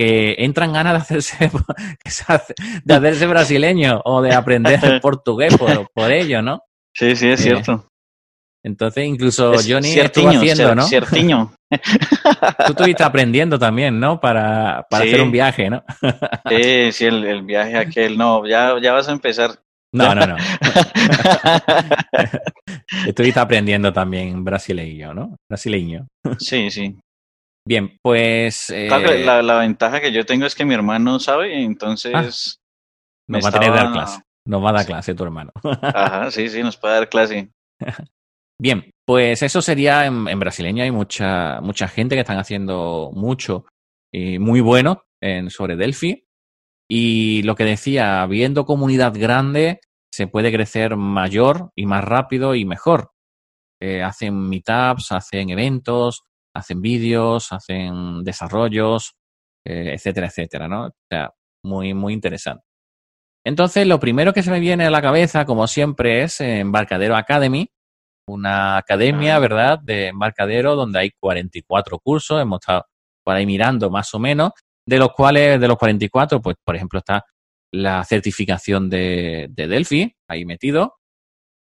que 0.00 0.36
entran 0.38 0.72
ganas 0.72 0.94
de 0.94 0.98
hacerse, 1.18 1.50
de 2.84 2.94
hacerse 2.94 3.26
brasileño 3.26 4.00
o 4.06 4.22
de 4.22 4.32
aprender 4.32 4.80
portugués 5.02 5.54
por, 5.58 5.90
por 5.92 6.10
ello, 6.10 6.40
¿no? 6.40 6.62
Sí, 6.96 7.14
sí, 7.14 7.28
es 7.28 7.42
cierto. 7.42 7.86
Entonces, 8.64 9.04
incluso 9.04 9.52
Johnny 9.56 9.92
estuvo 9.92 10.30
haciendo, 10.30 10.74
¿no? 10.74 10.84
Ciertiño. 10.84 11.52
Tú 11.70 12.72
estuviste 12.72 13.02
aprendiendo 13.02 13.58
también, 13.58 14.00
¿no? 14.00 14.18
Para, 14.18 14.86
para 14.88 15.04
hacer 15.04 15.20
un 15.20 15.32
viaje, 15.32 15.68
¿no? 15.68 15.84
sí, 16.48 16.92
sí, 16.92 17.04
el, 17.04 17.22
el, 17.24 17.42
viaje 17.42 17.76
aquel, 17.76 18.16
no, 18.16 18.46
ya, 18.46 18.76
ya 18.80 18.94
vas 18.94 19.06
a 19.06 19.12
empezar. 19.12 19.50
No, 19.92 20.14
no, 20.14 20.26
no. 20.26 20.36
estuviste 23.06 23.38
aprendiendo 23.38 23.92
también 23.92 24.44
brasileño, 24.44 25.12
¿no? 25.12 25.36
Brasileño. 25.46 26.06
sí, 26.38 26.70
sí. 26.70 26.96
Bien, 27.66 27.98
pues... 28.02 28.70
Eh... 28.70 28.88
la, 28.88 29.42
la, 29.42 29.58
ventaja 29.58 30.00
que 30.00 30.12
yo 30.12 30.24
tengo 30.24 30.46
es 30.46 30.54
que 30.54 30.64
mi 30.64 30.74
hermano 30.74 31.18
sabe, 31.18 31.62
entonces... 31.62 32.12
Ah, 32.14 32.28
nos 33.28 33.44
va 33.44 33.48
a 33.48 33.52
tener 33.52 33.70
que 33.70 33.76
dar 33.76 33.92
clase. 33.92 34.22
Nos 34.46 34.64
va 34.64 34.70
a 34.70 34.72
dar 34.72 34.86
clase 34.86 35.14
tu 35.14 35.24
hermano. 35.24 35.52
Ajá, 35.82 36.30
sí, 36.30 36.48
sí, 36.48 36.62
nos 36.62 36.76
puede 36.76 36.94
dar 36.94 37.08
clase. 37.08 37.52
Bien, 38.60 38.90
pues 39.06 39.42
eso 39.42 39.62
sería 39.62 40.06
en, 40.06 40.26
en, 40.28 40.38
brasileño. 40.38 40.82
Hay 40.82 40.90
mucha, 40.90 41.60
mucha 41.60 41.88
gente 41.88 42.14
que 42.14 42.22
están 42.22 42.38
haciendo 42.38 43.10
mucho 43.14 43.66
y 44.12 44.38
muy 44.38 44.60
bueno 44.60 45.04
en, 45.22 45.50
sobre 45.50 45.76
Delphi. 45.76 46.24
Y 46.90 47.42
lo 47.44 47.54
que 47.54 47.64
decía, 47.64 48.26
viendo 48.26 48.64
comunidad 48.64 49.12
grande, 49.16 49.80
se 50.12 50.26
puede 50.26 50.50
crecer 50.50 50.96
mayor 50.96 51.70
y 51.76 51.86
más 51.86 52.02
rápido 52.02 52.54
y 52.54 52.64
mejor. 52.64 53.12
Eh, 53.80 54.02
hacen 54.02 54.48
meetups, 54.48 55.12
hacen 55.12 55.50
eventos, 55.50 56.24
hacen 56.54 56.80
vídeos, 56.80 57.52
hacen 57.52 58.24
desarrollos, 58.24 59.14
eh, 59.66 59.94
etcétera, 59.94 60.26
etcétera, 60.28 60.68
¿no? 60.68 60.86
O 60.86 60.92
sea, 61.10 61.30
muy, 61.64 61.94
muy 61.94 62.12
interesante. 62.12 62.64
Entonces, 63.44 63.86
lo 63.86 63.98
primero 63.98 64.32
que 64.32 64.42
se 64.42 64.50
me 64.50 64.60
viene 64.60 64.86
a 64.86 64.90
la 64.90 65.02
cabeza, 65.02 65.44
como 65.46 65.66
siempre, 65.66 66.22
es 66.22 66.40
Embarcadero 66.40 67.16
Academy, 67.16 67.68
una 68.28 68.76
academia, 68.76 69.38
¿verdad?, 69.38 69.78
de 69.82 70.08
embarcadero 70.08 70.76
donde 70.76 71.00
hay 71.00 71.10
44 71.18 71.98
cursos, 71.98 72.40
hemos 72.40 72.60
estado 72.60 72.84
por 73.24 73.34
ahí 73.34 73.46
mirando 73.46 73.90
más 73.90 74.14
o 74.14 74.18
menos, 74.18 74.52
de 74.86 74.98
los 74.98 75.12
cuales, 75.12 75.60
de 75.60 75.68
los 75.68 75.78
44, 75.78 76.40
pues, 76.40 76.56
por 76.64 76.76
ejemplo, 76.76 76.98
está 76.98 77.24
la 77.72 78.04
certificación 78.04 78.90
de, 78.90 79.48
de 79.50 79.68
Delphi, 79.68 80.14
ahí 80.28 80.44
metido. 80.44 80.96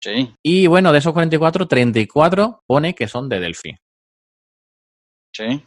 Sí. 0.02 0.34
Y 0.42 0.66
bueno, 0.66 0.92
de 0.92 0.98
esos 0.98 1.12
44, 1.12 1.68
34 1.68 2.62
pone 2.66 2.94
que 2.94 3.06
son 3.06 3.28
de 3.28 3.40
Delphi. 3.40 3.76
Sí. 5.34 5.64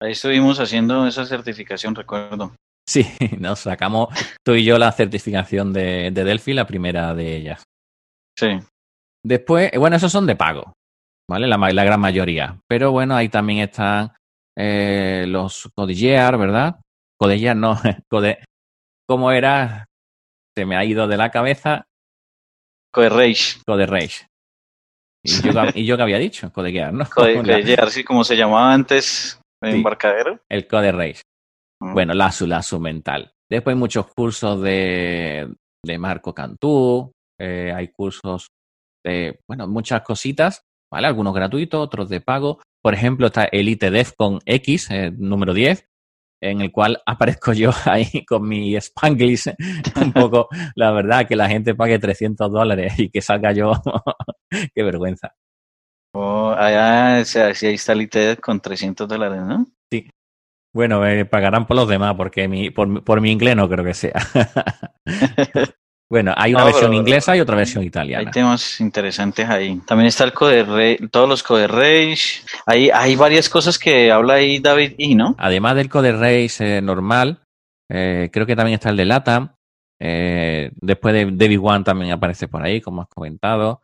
Ahí 0.00 0.12
estuvimos 0.12 0.60
haciendo 0.60 1.06
esa 1.06 1.24
certificación, 1.26 1.94
recuerdo. 1.94 2.54
Sí, 2.88 3.04
nos 3.38 3.60
sacamos 3.60 4.08
tú 4.44 4.54
y 4.54 4.64
yo 4.64 4.78
la 4.78 4.92
certificación 4.92 5.72
de, 5.72 6.10
de 6.10 6.24
Delphi, 6.24 6.54
la 6.54 6.66
primera 6.66 7.14
de 7.14 7.36
ellas. 7.36 7.62
Sí. 8.38 8.48
Después, 9.24 9.70
bueno, 9.76 9.96
esos 9.96 10.12
son 10.12 10.26
de 10.26 10.36
pago, 10.36 10.72
¿vale? 11.28 11.46
La, 11.46 11.58
la 11.58 11.84
gran 11.84 12.00
mayoría. 12.00 12.58
Pero 12.68 12.92
bueno, 12.92 13.16
ahí 13.16 13.28
también 13.28 13.58
están 13.58 14.12
eh, 14.56 15.24
los 15.28 15.68
Codillear, 15.74 16.38
¿verdad? 16.38 16.80
Codillear 17.20 17.56
no, 17.56 17.76
Code, 18.10 18.44
¿cómo 19.08 19.32
era? 19.32 19.84
Se 20.56 20.64
me 20.64 20.76
ha 20.76 20.84
ido 20.84 21.06
de 21.06 21.16
la 21.16 21.30
cabeza. 21.30 21.84
Coderreish. 22.92 23.62
Coderreish. 23.66 24.26
¿Y 25.28 25.52
yo, 25.52 25.62
¿Y 25.74 25.84
yo 25.84 25.96
qué 25.96 26.02
había 26.02 26.18
dicho? 26.18 26.50
Codillear, 26.52 26.92
¿no? 26.92 27.04
Codillear, 27.08 27.90
sí, 27.90 28.04
como 28.04 28.24
se 28.24 28.36
llamaba 28.36 28.72
antes, 28.72 29.40
el 29.62 29.72
sí, 29.72 29.76
embarcadero. 29.76 30.40
El 30.48 30.66
Coderreish. 30.66 31.20
Mm. 31.80 31.92
Bueno, 31.92 32.14
Lazo, 32.14 32.46
Lazo 32.46 32.80
mental. 32.80 33.32
Después 33.50 33.74
hay 33.74 33.78
muchos 33.78 34.06
cursos 34.14 34.60
de, 34.62 35.48
de 35.84 35.98
Marco 35.98 36.34
Cantú, 36.34 37.12
eh, 37.40 37.72
hay 37.74 37.88
cursos 37.88 38.48
de, 39.04 39.40
bueno, 39.48 39.68
muchas 39.68 40.02
cositas, 40.02 40.62
¿vale? 40.92 41.06
Algunos 41.06 41.34
gratuitos, 41.34 41.80
otros 41.80 42.08
de 42.08 42.20
pago. 42.20 42.60
Por 42.82 42.94
ejemplo, 42.94 43.26
está 43.26 43.44
Elite 43.44 43.90
con 44.16 44.40
X, 44.44 44.90
eh, 44.90 45.12
número 45.16 45.54
10, 45.54 45.86
en 46.40 46.60
el 46.60 46.72
cual 46.72 47.00
aparezco 47.06 47.52
yo 47.52 47.70
ahí 47.84 48.24
con 48.24 48.48
mi 48.48 48.76
Spanglish, 48.76 49.54
un 50.00 50.12
poco, 50.12 50.48
la 50.74 50.90
verdad, 50.92 51.26
que 51.26 51.36
la 51.36 51.48
gente 51.48 51.74
pague 51.74 51.98
300 51.98 52.50
dólares 52.50 52.98
y 52.98 53.10
que 53.10 53.20
salga 53.20 53.52
yo, 53.52 53.72
qué 54.74 54.82
vergüenza. 54.82 55.34
Oh, 56.14 56.50
allá, 56.56 57.16
ahí 57.16 57.22
está 57.62 57.94
con 58.40 58.60
300 58.60 59.06
dólares, 59.06 59.42
¿no? 59.42 59.66
Sí. 59.90 60.08
Bueno, 60.74 61.00
me 61.00 61.24
pagarán 61.24 61.66
por 61.66 61.76
los 61.76 61.88
demás, 61.88 62.14
porque 62.14 62.48
mi, 62.48 62.70
por, 62.70 63.02
por 63.04 63.20
mi 63.20 63.30
inglés 63.30 63.56
no 63.56 63.68
creo 63.68 63.84
que 63.84 63.94
sea. 63.94 64.20
Bueno, 66.10 66.32
hay 66.36 66.52
una 66.52 66.60
no, 66.60 66.66
versión 66.66 66.94
inglesa 66.94 67.36
y 67.36 67.40
otra 67.40 67.56
versión 67.56 67.84
italiana. 67.84 68.24
Hay 68.26 68.32
temas 68.32 68.80
interesantes 68.80 69.46
ahí. 69.48 69.78
También 69.86 70.06
está 70.06 70.24
el 70.24 70.32
Code 70.32 71.08
todos 71.10 71.28
los 71.28 71.42
Code 71.42 71.66
Rage. 71.66 72.42
Hay, 72.64 72.88
hay 72.88 73.14
varias 73.14 73.50
cosas 73.50 73.78
que 73.78 74.10
habla 74.10 74.34
ahí 74.34 74.58
David 74.58 74.94
y 74.96 75.14
¿no? 75.14 75.34
Además 75.38 75.76
del 75.76 75.90
Code 75.90 76.12
Rage 76.12 76.78
eh, 76.78 76.80
normal, 76.80 77.42
eh, 77.90 78.30
creo 78.32 78.46
que 78.46 78.56
también 78.56 78.76
está 78.76 78.88
el 78.88 78.96
de 78.96 79.04
Lata. 79.04 79.54
Eh, 80.00 80.70
después 80.80 81.12
de 81.12 81.30
David 81.30 81.60
One 81.60 81.84
también 81.84 82.12
aparece 82.12 82.48
por 82.48 82.62
ahí, 82.62 82.80
como 82.80 83.02
has 83.02 83.08
comentado. 83.08 83.82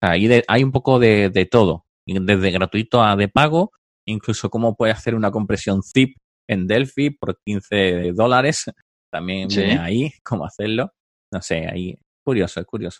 ahí 0.00 0.28
de, 0.28 0.44
hay 0.46 0.62
un 0.62 0.70
poco 0.70 1.00
de, 1.00 1.28
de 1.30 1.46
todo, 1.46 1.86
desde 2.06 2.50
gratuito 2.52 3.02
a 3.02 3.16
de 3.16 3.26
pago, 3.26 3.72
incluso 4.06 4.48
cómo 4.48 4.76
puedes 4.76 4.96
hacer 4.96 5.16
una 5.16 5.32
compresión 5.32 5.82
zip 5.82 6.16
en 6.48 6.68
Delphi 6.68 7.10
por 7.10 7.38
15 7.44 8.12
dólares 8.12 8.66
también 9.14 9.48
Sí. 9.48 9.62
ahí 9.62 10.12
cómo 10.24 10.44
hacerlo. 10.44 10.92
No 11.32 11.40
sé, 11.40 11.68
ahí 11.68 11.96
curioso, 12.24 12.58
es 12.58 12.66
curioso. 12.66 12.98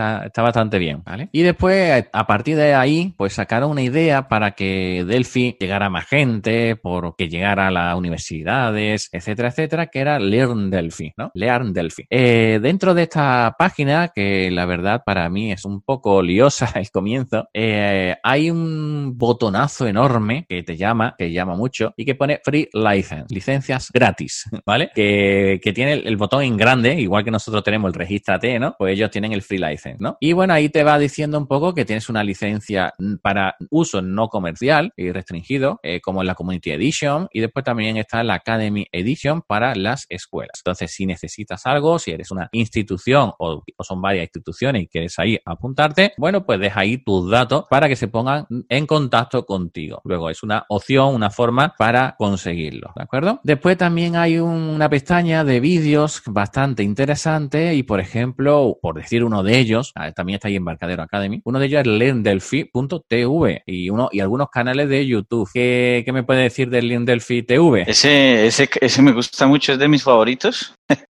Está, 0.00 0.42
bastante 0.42 0.78
bien, 0.78 1.02
¿vale? 1.04 1.28
Y 1.30 1.42
después, 1.42 2.06
a 2.10 2.26
partir 2.26 2.56
de 2.56 2.74
ahí, 2.74 3.12
pues 3.16 3.34
sacaron 3.34 3.70
una 3.70 3.82
idea 3.82 4.28
para 4.28 4.52
que 4.52 5.04
Delphi 5.06 5.56
llegara 5.60 5.86
a 5.86 5.90
más 5.90 6.06
gente, 6.06 6.76
por 6.76 7.16
que 7.16 7.28
llegara 7.28 7.68
a 7.68 7.70
las 7.70 7.96
universidades, 7.96 9.10
etcétera, 9.12 9.48
etcétera, 9.48 9.86
que 9.88 10.00
era 10.00 10.18
Learn 10.18 10.70
Delphi, 10.70 11.12
¿no? 11.18 11.30
Learn 11.34 11.74
Delphi. 11.74 12.06
Eh, 12.08 12.60
dentro 12.62 12.94
de 12.94 13.02
esta 13.02 13.54
página, 13.58 14.08
que 14.14 14.50
la 14.50 14.64
verdad 14.64 15.02
para 15.04 15.28
mí 15.28 15.52
es 15.52 15.66
un 15.66 15.82
poco 15.82 16.22
liosa 16.22 16.70
el 16.76 16.90
comienzo, 16.90 17.48
eh, 17.52 18.16
hay 18.22 18.50
un 18.50 19.18
botonazo 19.18 19.86
enorme 19.86 20.46
que 20.48 20.62
te 20.62 20.76
llama, 20.76 21.14
que 21.18 21.30
llama 21.30 21.56
mucho, 21.56 21.92
y 21.96 22.06
que 22.06 22.14
pone 22.14 22.40
Free 22.42 22.70
License, 22.72 23.26
licencias 23.28 23.90
gratis, 23.92 24.48
¿vale? 24.66 24.90
Que, 24.94 25.60
que 25.62 25.72
tiene 25.74 25.92
el, 25.92 26.06
el 26.06 26.16
botón 26.16 26.42
en 26.42 26.56
grande, 26.56 26.94
igual 26.94 27.22
que 27.22 27.30
nosotros 27.30 27.62
tenemos 27.62 27.88
el 27.88 27.94
Regístrate, 27.94 28.58
¿no? 28.58 28.74
Pues 28.78 28.94
ellos 28.94 29.10
tienen 29.10 29.32
el 29.32 29.42
Free 29.42 29.58
License. 29.58 29.89
Y 30.20 30.32
bueno, 30.32 30.54
ahí 30.54 30.68
te 30.68 30.84
va 30.84 30.98
diciendo 30.98 31.38
un 31.38 31.46
poco 31.46 31.74
que 31.74 31.84
tienes 31.84 32.08
una 32.08 32.24
licencia 32.24 32.94
para 33.22 33.56
uso 33.70 34.02
no 34.02 34.28
comercial 34.28 34.92
y 34.96 35.12
restringido, 35.12 35.80
eh, 35.82 36.00
como 36.00 36.22
la 36.22 36.34
Community 36.34 36.72
Edition, 36.72 37.28
y 37.32 37.40
después 37.40 37.64
también 37.64 37.96
está 37.96 38.22
la 38.22 38.34
Academy 38.34 38.86
Edition 38.92 39.42
para 39.42 39.74
las 39.74 40.06
escuelas. 40.08 40.60
Entonces, 40.64 40.92
si 40.92 41.06
necesitas 41.06 41.66
algo, 41.66 41.98
si 41.98 42.10
eres 42.10 42.30
una 42.30 42.48
institución 42.52 43.32
o, 43.38 43.62
son 43.82 44.02
varias 44.02 44.24
instituciones 44.24 44.82
y 44.82 44.86
quieres 44.88 45.18
ahí 45.18 45.38
apuntarte, 45.44 46.12
bueno, 46.16 46.44
pues 46.44 46.60
deja 46.60 46.80
ahí 46.80 46.98
tus 46.98 47.30
datos 47.30 47.64
para 47.68 47.88
que 47.88 47.96
se 47.96 48.08
pongan 48.08 48.46
en 48.68 48.86
contacto 48.86 49.44
contigo. 49.46 50.00
Luego 50.04 50.30
es 50.30 50.42
una 50.42 50.64
opción, 50.68 51.14
una 51.14 51.30
forma 51.30 51.74
para 51.76 52.14
conseguirlo, 52.18 52.92
¿de 52.96 53.02
acuerdo? 53.02 53.40
Después 53.42 53.76
también 53.76 54.16
hay 54.16 54.38
un, 54.38 54.50
una 54.50 54.88
pestaña 54.88 55.44
de 55.44 55.60
vídeos 55.60 56.22
bastante 56.26 56.82
interesante 56.82 57.74
y, 57.74 57.82
por 57.82 58.00
ejemplo, 58.00 58.78
por 58.80 58.96
decir 58.96 59.24
uno 59.24 59.42
de 59.42 59.58
ellos, 59.58 59.79
ah, 59.94 60.12
también 60.12 60.36
está 60.36 60.48
ahí 60.48 60.56
Embarcadero 60.56 61.02
Academy, 61.02 61.40
uno 61.44 61.58
de 61.58 61.66
ellos 61.66 61.80
es 61.80 61.86
learndelphi.tv 61.86 63.62
y 63.66 63.90
uno 63.90 64.08
y 64.12 64.20
algunos 64.20 64.50
canales 64.50 64.88
de 64.88 65.06
YouTube. 65.06 65.48
¿Qué, 65.52 66.02
qué 66.04 66.12
me 66.12 66.22
puede 66.22 66.42
decir 66.42 66.70
del 66.70 66.88
Learndelphi 66.88 67.42
TV? 67.42 67.84
Ese, 67.86 68.46
ese, 68.46 68.68
ese 68.80 69.02
me 69.02 69.12
gusta 69.12 69.46
mucho, 69.46 69.72
es 69.72 69.78
de 69.78 69.88
mis 69.88 70.02
favoritos. 70.02 70.74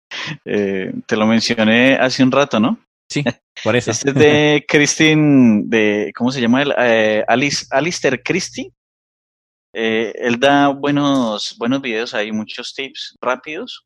Eh, 0.45 0.93
te 1.07 1.17
lo 1.17 1.25
mencioné 1.25 1.95
hace 1.95 2.23
un 2.23 2.31
rato, 2.31 2.59
¿no? 2.59 2.79
Sí, 3.09 3.23
por 3.63 3.75
eso. 3.75 3.91
Este 3.91 4.09
es 4.09 4.15
de 4.15 4.65
Christine, 4.67 5.63
de, 5.65 6.13
¿cómo 6.15 6.31
se 6.31 6.39
llama? 6.39 6.63
Eh, 6.77 7.23
Alice, 7.27 7.65
Alistair 7.71 8.21
Christie. 8.23 8.71
Eh, 9.73 10.13
él 10.15 10.39
da 10.39 10.69
buenos, 10.69 11.55
buenos 11.57 11.81
videos 11.81 12.13
ahí, 12.13 12.31
muchos 12.31 12.73
tips 12.73 13.17
rápidos 13.19 13.84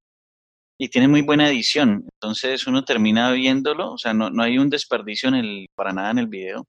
y 0.79 0.87
tiene 0.89 1.07
muy 1.09 1.21
buena 1.21 1.49
edición. 1.49 2.07
Entonces 2.15 2.65
uno 2.65 2.85
termina 2.85 3.31
viéndolo, 3.33 3.93
o 3.93 3.97
sea, 3.97 4.13
no, 4.13 4.29
no 4.29 4.43
hay 4.43 4.57
un 4.57 4.69
desperdicio 4.69 5.29
en 5.29 5.35
el, 5.35 5.67
para 5.75 5.91
nada 5.91 6.11
en 6.11 6.19
el 6.19 6.27
video. 6.27 6.65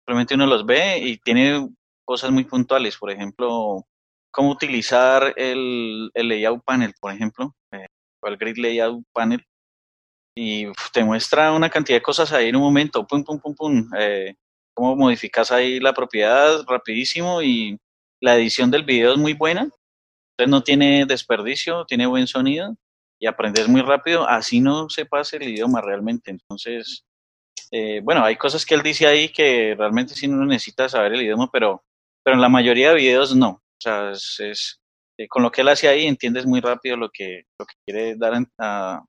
Simplemente 0.00 0.34
uno 0.34 0.46
los 0.46 0.64
ve 0.64 0.98
y 0.98 1.18
tiene 1.18 1.68
cosas 2.04 2.30
muy 2.30 2.44
puntuales, 2.44 2.96
por 2.96 3.10
ejemplo, 3.10 3.84
cómo 4.30 4.50
utilizar 4.50 5.34
el, 5.36 6.10
layout 6.14 6.62
panel, 6.64 6.94
por 7.00 7.12
ejemplo, 7.12 7.54
eh, 7.72 7.86
o 8.22 8.28
el 8.28 8.36
grid 8.36 8.58
layout 8.58 9.04
panel 9.12 9.44
y 10.34 10.66
te 10.92 11.04
muestra 11.04 11.52
una 11.52 11.68
cantidad 11.68 11.98
de 11.98 12.02
cosas 12.02 12.32
ahí 12.32 12.48
en 12.48 12.56
un 12.56 12.62
momento, 12.62 13.06
pum, 13.06 13.24
pum, 13.24 13.38
pum, 13.40 13.54
pum, 13.54 13.90
eh, 13.98 14.34
cómo 14.74 14.96
modificas 14.96 15.52
ahí 15.52 15.78
la 15.80 15.92
propiedad 15.92 16.64
rapidísimo 16.66 17.42
y 17.42 17.76
la 18.20 18.36
edición 18.36 18.70
del 18.70 18.84
video 18.84 19.12
es 19.12 19.18
muy 19.18 19.34
buena, 19.34 19.62
entonces 19.62 20.48
no 20.48 20.62
tiene 20.62 21.04
desperdicio, 21.06 21.84
tiene 21.86 22.06
buen 22.06 22.26
sonido 22.26 22.74
y 23.22 23.28
aprendes 23.28 23.68
muy 23.68 23.82
rápido, 23.82 24.28
así 24.28 24.60
no 24.60 24.90
se 24.90 25.06
pase 25.06 25.36
el 25.36 25.44
idioma 25.44 25.80
realmente, 25.80 26.32
entonces, 26.32 27.04
eh, 27.70 28.00
bueno, 28.02 28.24
hay 28.24 28.34
cosas 28.34 28.66
que 28.66 28.74
él 28.74 28.82
dice 28.82 29.06
ahí 29.06 29.28
que 29.28 29.76
realmente 29.78 30.14
sí 30.14 30.26
no 30.26 30.44
necesita 30.44 30.88
saber 30.88 31.12
el 31.12 31.22
idioma, 31.22 31.48
pero, 31.52 31.84
pero 32.24 32.34
en 32.34 32.40
la 32.40 32.48
mayoría 32.48 32.88
de 32.88 32.96
videos 32.96 33.36
no, 33.36 33.50
o 33.50 33.80
sea, 33.80 34.10
es, 34.10 34.80
eh, 35.16 35.28
con 35.28 35.44
lo 35.44 35.52
que 35.52 35.60
él 35.60 35.68
hace 35.68 35.86
ahí 35.86 36.08
entiendes 36.08 36.46
muy 36.46 36.60
rápido 36.60 36.96
lo 36.96 37.10
que, 37.10 37.44
lo 37.60 37.64
que 37.64 37.74
quiere 37.86 38.16
dar 38.16 38.44
a, 38.58 39.04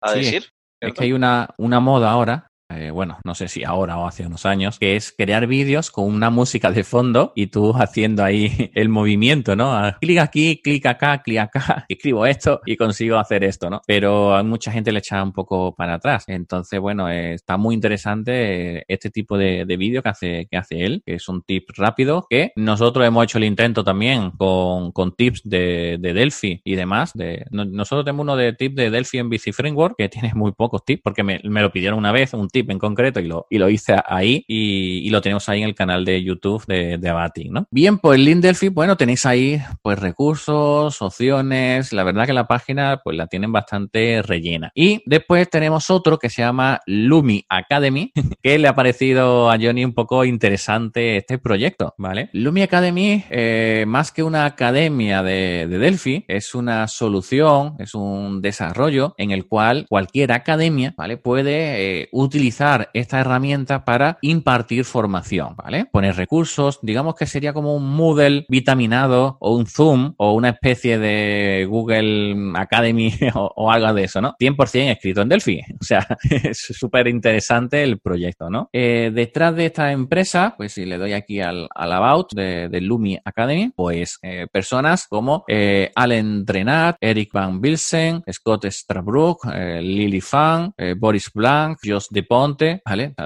a 0.00 0.12
decir. 0.12 0.48
Es 0.80 0.94
que 0.94 1.02
hay 1.02 1.12
una, 1.12 1.48
una 1.58 1.80
moda 1.80 2.12
ahora 2.12 2.52
eh, 2.70 2.90
bueno, 2.90 3.18
no 3.24 3.34
sé 3.34 3.48
si 3.48 3.62
ahora 3.62 3.98
o 3.98 4.06
hace 4.06 4.26
unos 4.26 4.46
años, 4.46 4.78
que 4.78 4.96
es 4.96 5.12
crear 5.16 5.46
vídeos 5.46 5.90
con 5.90 6.06
una 6.06 6.30
música 6.30 6.70
de 6.70 6.82
fondo 6.82 7.32
y 7.36 7.48
tú 7.48 7.72
haciendo 7.74 8.24
ahí 8.24 8.70
el 8.74 8.88
movimiento, 8.88 9.54
¿no? 9.54 9.80
Clic 10.00 10.18
aquí, 10.18 10.60
clic 10.62 10.86
acá, 10.86 11.22
clic 11.22 11.38
acá, 11.38 11.84
escribo 11.88 12.26
esto 12.26 12.60
y 12.64 12.76
consigo 12.76 13.18
hacer 13.18 13.44
esto, 13.44 13.68
¿no? 13.68 13.82
Pero 13.86 14.34
a 14.34 14.42
mucha 14.42 14.72
gente 14.72 14.92
le 14.92 15.00
echa 15.00 15.22
un 15.22 15.32
poco 15.32 15.74
para 15.74 15.94
atrás. 15.94 16.24
Entonces, 16.26 16.80
bueno, 16.80 17.08
eh, 17.10 17.34
está 17.34 17.56
muy 17.56 17.74
interesante 17.74 18.78
eh, 18.78 18.84
este 18.88 19.10
tipo 19.10 19.36
de, 19.36 19.64
de 19.66 19.76
vídeo 19.76 20.02
que 20.02 20.08
hace, 20.08 20.46
que 20.50 20.56
hace 20.56 20.84
él, 20.84 21.02
que 21.04 21.14
es 21.14 21.28
un 21.28 21.42
tip 21.42 21.68
rápido 21.76 22.26
que 22.28 22.52
nosotros 22.56 23.06
hemos 23.06 23.24
hecho 23.24 23.38
el 23.38 23.44
intento 23.44 23.84
también 23.84 24.30
con, 24.32 24.92
con 24.92 25.14
tips 25.14 25.42
de, 25.44 25.98
de 26.00 26.12
Delphi 26.14 26.60
y 26.64 26.74
demás. 26.76 27.12
De, 27.14 27.44
nosotros 27.50 28.04
tenemos 28.04 28.24
uno 28.24 28.36
de 28.36 28.52
tips 28.54 28.74
de 28.74 28.90
Delphi 28.90 29.18
en 29.18 29.28
BC 29.28 29.52
Framework 29.52 29.96
que 29.98 30.08
tiene 30.08 30.32
muy 30.34 30.52
pocos 30.52 30.84
tips 30.84 31.02
porque 31.02 31.22
me, 31.22 31.40
me 31.44 31.60
lo 31.60 31.70
pidieron 31.70 31.98
una 31.98 32.12
vez, 32.12 32.32
un 32.34 32.48
tip 32.54 32.70
en 32.70 32.78
concreto 32.78 33.18
y 33.18 33.26
lo, 33.26 33.46
y 33.50 33.58
lo 33.58 33.68
hice 33.68 33.96
ahí 34.06 34.44
y, 34.46 35.10
lo 35.10 35.20
tenemos 35.20 35.48
ahí 35.48 35.62
en 35.62 35.68
el 35.68 35.74
canal 35.74 36.04
de 36.04 36.22
YouTube 36.22 36.64
de, 36.66 36.98
de 36.98 37.08
Abati, 37.08 37.48
¿no? 37.48 37.66
Bien, 37.70 37.98
pues 37.98 38.18
el 38.18 38.24
link 38.24 38.40
Delphi, 38.40 38.68
bueno, 38.68 38.96
tenéis 38.96 39.26
ahí 39.26 39.60
pues 39.82 39.98
recursos, 39.98 41.00
opciones, 41.02 41.92
la 41.92 42.04
verdad 42.04 42.26
que 42.26 42.32
la 42.32 42.46
página 42.46 43.00
pues 43.02 43.16
la 43.16 43.26
tienen 43.26 43.52
bastante 43.52 44.22
rellena. 44.22 44.70
Y 44.74 45.02
después 45.06 45.50
tenemos 45.50 45.90
otro 45.90 46.18
que 46.18 46.30
se 46.30 46.42
llama 46.42 46.80
Lumi 46.86 47.44
Academy, 47.48 48.12
que 48.42 48.58
le 48.58 48.68
ha 48.68 48.74
parecido 48.74 49.50
a 49.50 49.58
Johnny 49.60 49.84
un 49.84 49.94
poco 49.94 50.24
interesante 50.24 51.16
este 51.16 51.38
proyecto, 51.38 51.94
¿vale? 51.98 52.30
Lumi 52.32 52.62
Academy, 52.62 53.24
eh, 53.30 53.84
más 53.86 54.12
que 54.12 54.22
una 54.22 54.44
academia 54.44 55.22
de, 55.22 55.66
de 55.68 55.78
Delphi, 55.78 56.24
es 56.28 56.54
una 56.54 56.86
solución, 56.86 57.74
es 57.78 57.94
un 57.94 58.40
desarrollo 58.40 59.14
en 59.18 59.32
el 59.32 59.46
cual 59.46 59.86
cualquier 59.88 60.32
academia, 60.32 60.94
¿vale? 60.96 61.16
Puede 61.16 62.02
eh, 62.02 62.08
utilizar 62.12 62.43
esta 62.48 63.20
herramienta 63.20 63.84
para 63.84 64.18
impartir 64.22 64.84
formación, 64.84 65.56
¿vale? 65.56 65.86
Poner 65.86 66.16
recursos, 66.16 66.78
digamos 66.82 67.14
que 67.14 67.26
sería 67.26 67.52
como 67.52 67.74
un 67.74 67.94
Moodle 67.94 68.46
vitaminado 68.48 69.36
o 69.40 69.56
un 69.56 69.66
Zoom 69.66 70.14
o 70.16 70.32
una 70.32 70.50
especie 70.50 70.98
de 70.98 71.66
Google 71.68 72.52
Academy 72.54 73.12
o, 73.34 73.70
algo 73.70 73.92
de 73.92 74.04
eso, 74.04 74.20
¿no? 74.20 74.34
100% 74.38 74.92
escrito 74.92 75.22
en 75.22 75.28
Delphi. 75.28 75.60
O 75.84 75.86
sea, 75.86 76.06
es 76.30 76.58
súper 76.58 77.08
interesante 77.08 77.82
el 77.82 77.98
proyecto, 77.98 78.48
¿no? 78.48 78.70
Eh, 78.72 79.10
detrás 79.12 79.54
de 79.54 79.66
esta 79.66 79.92
empresa, 79.92 80.54
pues 80.56 80.72
si 80.72 80.86
le 80.86 80.96
doy 80.96 81.12
aquí 81.12 81.40
al, 81.40 81.68
About 81.74 82.32
de, 82.34 82.80
Lumi 82.80 83.18
Academy, 83.22 83.70
pues 83.74 84.18
eh, 84.22 84.46
personas 84.50 85.06
como 85.06 85.44
eh, 85.46 85.90
Allen 85.94 86.44
Drenat, 86.44 86.96
Eric 87.00 87.32
Van 87.32 87.60
Bilsen, 87.60 88.22
Scott 88.32 88.66
Strabrook, 88.66 89.44
Lily 89.46 90.20
Fan, 90.20 90.74
Boris 90.96 91.30
Blanc, 91.32 91.78
Josh 91.84 92.06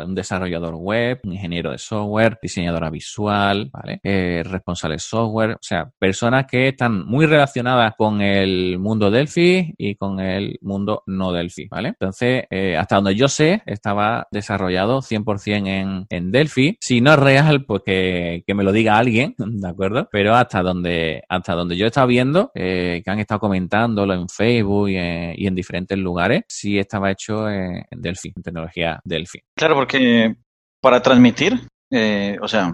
Un 0.04 0.14
desarrollador 0.14 0.74
web, 0.74 1.20
un 1.24 1.32
ingeniero 1.32 1.70
de 1.70 1.78
software, 1.78 2.38
diseñadora 2.42 2.90
visual, 2.90 3.70
¿vale? 3.72 4.00
Eh, 4.02 4.42
responsable 4.44 4.96
de 4.96 4.98
software, 4.98 5.52
o 5.52 5.62
sea, 5.62 5.90
personas 5.98 6.44
que 6.46 6.68
están 6.68 7.06
muy 7.06 7.24
relacionadas 7.24 7.94
con 7.96 8.20
el 8.20 8.78
mundo 8.78 9.10
Delphi 9.10 9.74
y 9.78 9.94
con 9.94 10.20
el 10.20 10.58
mundo 10.60 11.04
no 11.06 11.32
Delphi, 11.32 11.68
¿vale? 11.70 11.88
Entonces, 11.88 12.44
eh, 12.50 12.76
hasta 12.76 12.96
donde 12.96 13.14
yo 13.14 13.28
sé, 13.28 13.62
estaba 13.64 14.26
desarrollado 14.30 15.00
100% 15.00 15.66
en, 15.66 16.06
en 16.10 16.30
Delphi. 16.30 16.76
Si 16.78 17.00
no 17.00 17.12
es 17.14 17.18
real, 17.18 17.64
pues 17.64 17.82
que, 17.84 18.44
me 18.54 18.64
lo 18.64 18.72
diga 18.72 18.98
alguien, 18.98 19.34
¿de 19.38 19.68
acuerdo? 19.68 20.08
Pero 20.12 20.34
hasta 20.34 20.62
donde, 20.62 21.22
hasta 21.28 21.54
donde 21.54 21.76
yo 21.76 21.86
he 21.86 21.88
estado 21.88 22.08
viendo, 22.08 22.50
eh, 22.54 23.00
que 23.02 23.10
han 23.10 23.20
estado 23.20 23.40
comentándolo 23.40 24.12
en 24.12 24.28
Facebook 24.28 24.90
y 24.90 24.96
en, 24.96 25.54
diferentes 25.54 25.98
lugares, 25.98 26.42
sí 26.46 26.78
estaba 26.78 27.10
hecho 27.10 27.48
en 27.48 27.84
Delphi, 27.90 28.32
en 28.36 28.42
tecnología 28.42 28.97
Delphi. 29.04 29.40
Claro, 29.56 29.74
porque 29.74 30.36
para 30.80 31.02
transmitir, 31.02 31.60
eh, 31.90 32.38
o 32.40 32.48
sea, 32.48 32.72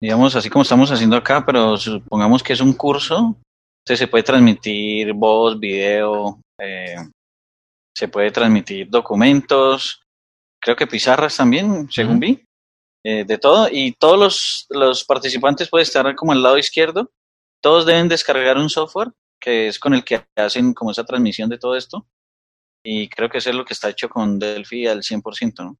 digamos 0.00 0.34
así 0.36 0.50
como 0.50 0.62
estamos 0.62 0.90
haciendo 0.90 1.16
acá, 1.16 1.44
pero 1.44 1.76
supongamos 1.76 2.42
que 2.42 2.52
es 2.52 2.60
un 2.60 2.72
curso, 2.72 3.36
entonces 3.84 3.98
se 3.98 4.08
puede 4.08 4.24
transmitir 4.24 5.12
voz, 5.12 5.58
video, 5.58 6.40
eh, 6.60 6.96
se 7.96 8.08
puede 8.08 8.30
transmitir 8.30 8.88
documentos, 8.88 10.02
creo 10.60 10.76
que 10.76 10.86
pizarras 10.86 11.36
también, 11.36 11.90
según 11.90 12.20
vi, 12.20 12.44
eh, 13.04 13.24
de 13.24 13.38
todo, 13.38 13.68
y 13.70 13.92
todos 13.92 14.18
los, 14.18 14.66
los 14.70 15.04
participantes 15.04 15.68
pueden 15.68 15.82
estar 15.82 16.14
como 16.14 16.32
al 16.32 16.42
lado 16.42 16.58
izquierdo, 16.58 17.10
todos 17.60 17.86
deben 17.86 18.08
descargar 18.08 18.56
un 18.56 18.70
software 18.70 19.12
que 19.40 19.66
es 19.66 19.78
con 19.78 19.92
el 19.92 20.04
que 20.04 20.24
hacen 20.36 20.72
como 20.72 20.92
esa 20.92 21.04
transmisión 21.04 21.48
de 21.48 21.58
todo 21.58 21.76
esto, 21.76 22.06
y 22.82 23.08
creo 23.08 23.28
que 23.28 23.38
eso 23.38 23.50
es 23.50 23.56
lo 23.56 23.64
que 23.64 23.74
está 23.74 23.88
hecho 23.90 24.08
con 24.08 24.38
Delphi 24.38 24.86
al 24.86 25.02
100%, 25.02 25.64
¿no? 25.64 25.78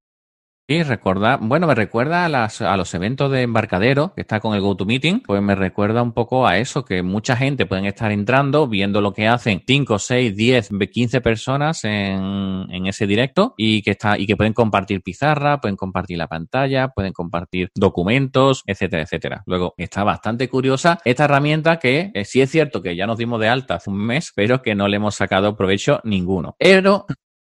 Sí, 0.69 0.81
recuerda, 0.85 1.39
bueno, 1.43 1.67
me 1.67 1.75
recuerda 1.75 2.25
a, 2.25 2.29
las, 2.29 2.63
a 2.63 2.77
los 2.77 2.95
eventos 2.95 3.33
de 3.33 3.43
embarcadero 3.43 4.15
que 4.15 4.21
está 4.21 4.39
con 4.39 4.55
el 4.55 4.61
GoToMeeting, 4.61 5.23
pues 5.27 5.43
me 5.43 5.57
recuerda 5.57 6.03
un 6.03 6.13
poco 6.13 6.47
a 6.47 6.59
eso, 6.59 6.85
que 6.85 7.03
mucha 7.03 7.37
gente 7.37 7.67
pueden 7.67 7.85
estar 7.85 8.13
entrando, 8.13 8.69
viendo 8.69 9.01
lo 9.01 9.13
que 9.13 9.27
hacen 9.27 9.65
5, 9.67 9.99
6, 9.99 10.37
10, 10.37 10.71
15 10.91 11.21
personas 11.21 11.83
en, 11.83 12.67
en 12.71 12.87
ese 12.87 13.09
directo 13.09 13.55
y 13.57 13.83
que 13.83 13.91
está, 13.91 14.17
y 14.17 14.25
que 14.25 14.37
pueden 14.37 14.53
compartir 14.53 15.03
pizarra, 15.03 15.61
pueden 15.61 15.77
compartir 15.77 16.17
la 16.17 16.29
pantalla, 16.29 16.89
pueden 16.89 17.13
compartir 17.13 17.71
documentos, 17.75 18.63
etcétera, 18.65 19.03
etcétera. 19.03 19.43
Luego, 19.47 19.75
está 19.77 20.05
bastante 20.05 20.49
curiosa 20.49 21.01
esta 21.05 21.25
herramienta 21.25 21.81
que 21.81 22.13
eh, 22.15 22.25
sí 22.25 22.41
es 22.41 22.51
cierto 22.51 22.83
que 22.83 22.95
ya 22.95 23.09
nos 23.09 23.19
dimos 23.19 23.41
de 23.41 23.49
alta 23.49 23.75
hace 23.75 23.91
un 23.91 23.99
mes, 23.99 24.33
pero 24.35 24.63
que 24.63 24.77
no 24.77 24.87
le 24.87 24.97
hemos 24.97 25.17
sacado 25.17 25.57
provecho 25.57 26.01
ninguno. 26.05 26.55
Pero 26.57 27.05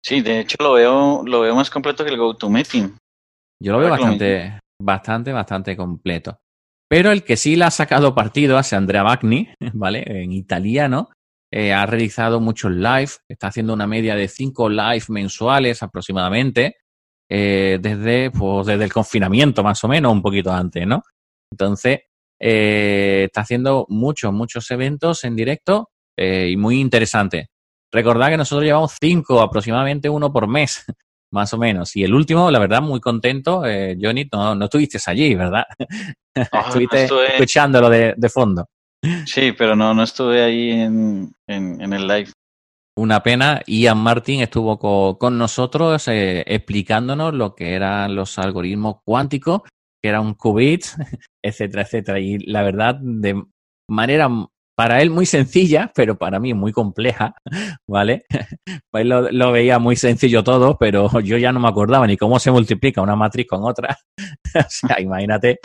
Sí, 0.04 0.22
de 0.22 0.42
hecho 0.42 0.58
lo 0.60 0.74
veo, 0.74 1.24
lo 1.26 1.42
veo 1.42 1.56
más 1.56 1.70
completo 1.70 2.04
que 2.04 2.12
el 2.12 2.18
GoToMeeting. 2.18 2.98
Yo 3.62 3.72
lo 3.72 3.80
veo 3.80 3.90
bastante, 3.90 4.60
bastante, 4.82 5.32
bastante 5.32 5.78
completo. 5.78 6.38
Pero 6.90 7.12
el 7.12 7.24
que 7.24 7.38
sí 7.38 7.56
le 7.56 7.64
ha 7.64 7.72
sacado 7.72 8.14
partido 8.14 8.58
hace 8.58 8.76
Andrea 8.76 9.04
Bagni, 9.04 9.48
¿vale? 9.74 10.04
En 10.06 10.34
italiano. 10.34 11.10
Eh, 11.56 11.72
ha 11.72 11.86
realizado 11.86 12.42
muchos 12.42 12.72
live, 12.72 13.12
está 13.30 13.48
haciendo 13.48 13.74
una 13.74 13.86
media 13.86 14.16
de 14.16 14.28
cinco 14.28 14.70
live 14.70 15.06
mensuales 15.10 15.84
aproximadamente, 15.84 16.78
eh, 17.30 17.78
desde, 17.80 18.32
pues, 18.32 18.66
desde 18.66 18.84
el 18.84 18.92
confinamiento 18.92 19.64
más 19.64 19.84
o 19.84 19.88
menos, 19.88 20.12
un 20.12 20.22
poquito 20.24 20.52
antes, 20.52 20.86
¿no? 20.88 21.04
Entonces, 21.52 22.00
eh, 22.42 23.26
está 23.26 23.42
haciendo 23.42 23.86
muchos, 23.88 24.34
muchos 24.34 24.70
eventos 24.72 25.24
en 25.24 25.36
directo 25.36 25.90
y 26.18 26.58
muy 26.58 26.80
interesante. 26.80 27.48
Recordad 27.94 28.30
que 28.30 28.38
nosotros 28.38 28.66
llevamos 28.66 28.98
cinco, 29.00 29.40
aproximadamente 29.40 30.10
uno 30.10 30.34
por 30.34 30.48
mes, 30.48 30.84
más 31.32 31.54
o 31.54 31.60
menos. 31.60 31.96
Y 31.96 32.04
el 32.04 32.14
último, 32.14 32.50
la 32.50 32.58
verdad, 32.58 32.82
muy 32.82 33.00
contento. 33.00 33.66
Eh, 33.66 33.96
Johnny, 34.02 34.28
no, 34.32 34.56
no 34.56 34.66
estuviste 34.66 34.98
allí, 35.06 35.36
¿verdad? 35.36 35.64
estuviste 36.68 37.06
escuchándolo 37.06 37.90
de, 37.90 38.16
de, 38.18 38.30
fondo. 38.30 38.66
Sí, 39.26 39.52
pero 39.52 39.76
no, 39.76 39.94
no 39.94 40.04
estuve 40.04 40.42
ahí 40.42 40.72
en, 40.72 41.32
en, 41.48 41.82
en, 41.82 41.94
el 41.94 42.08
live. 42.08 42.32
una 42.98 43.22
pena. 43.22 43.62
Ian 43.68 44.00
Martin 44.00 44.42
estuvo 44.42 45.18
con, 45.20 45.38
nosotros 45.38 46.08
eh, 46.08 46.44
explicándonos 46.48 47.36
lo 47.36 47.54
que 47.54 47.76
eran 47.76 48.16
los 48.16 48.40
algoritmos 48.40 49.02
cuánticos, 49.06 49.62
que 50.02 50.10
era 50.10 50.20
un 50.20 50.34
qubit, 50.34 50.86
etcétera, 51.44 51.84
etcétera. 51.84 52.20
Y 52.20 52.40
la 52.40 52.64
verdad, 52.64 52.96
de 53.00 53.40
manera 53.88 54.30
para 54.76 55.02
él 55.02 55.10
muy 55.10 55.26
sencilla, 55.26 55.92
pero 55.96 56.18
para 56.18 56.40
mí 56.40 56.54
muy 56.54 56.72
compleja, 56.72 57.36
¿vale? 57.88 58.26
Pues 58.92 59.06
lo, 59.06 59.32
lo, 59.32 59.52
veía 59.52 59.80
muy 59.80 59.96
sencillo 59.96 60.44
todo, 60.44 60.78
pero 60.78 61.10
yo 61.22 61.38
ya 61.38 61.52
no 61.52 61.60
me 61.60 61.68
acordaba 61.68 62.08
ni 62.08 62.18
cómo 62.18 62.40
se 62.40 62.52
multiplica 62.52 63.02
una 63.02 63.16
matriz 63.16 63.48
con 63.48 63.64
otra. 63.64 63.98
o 64.56 64.66
sea, 64.70 65.00
imagínate. 65.02 65.60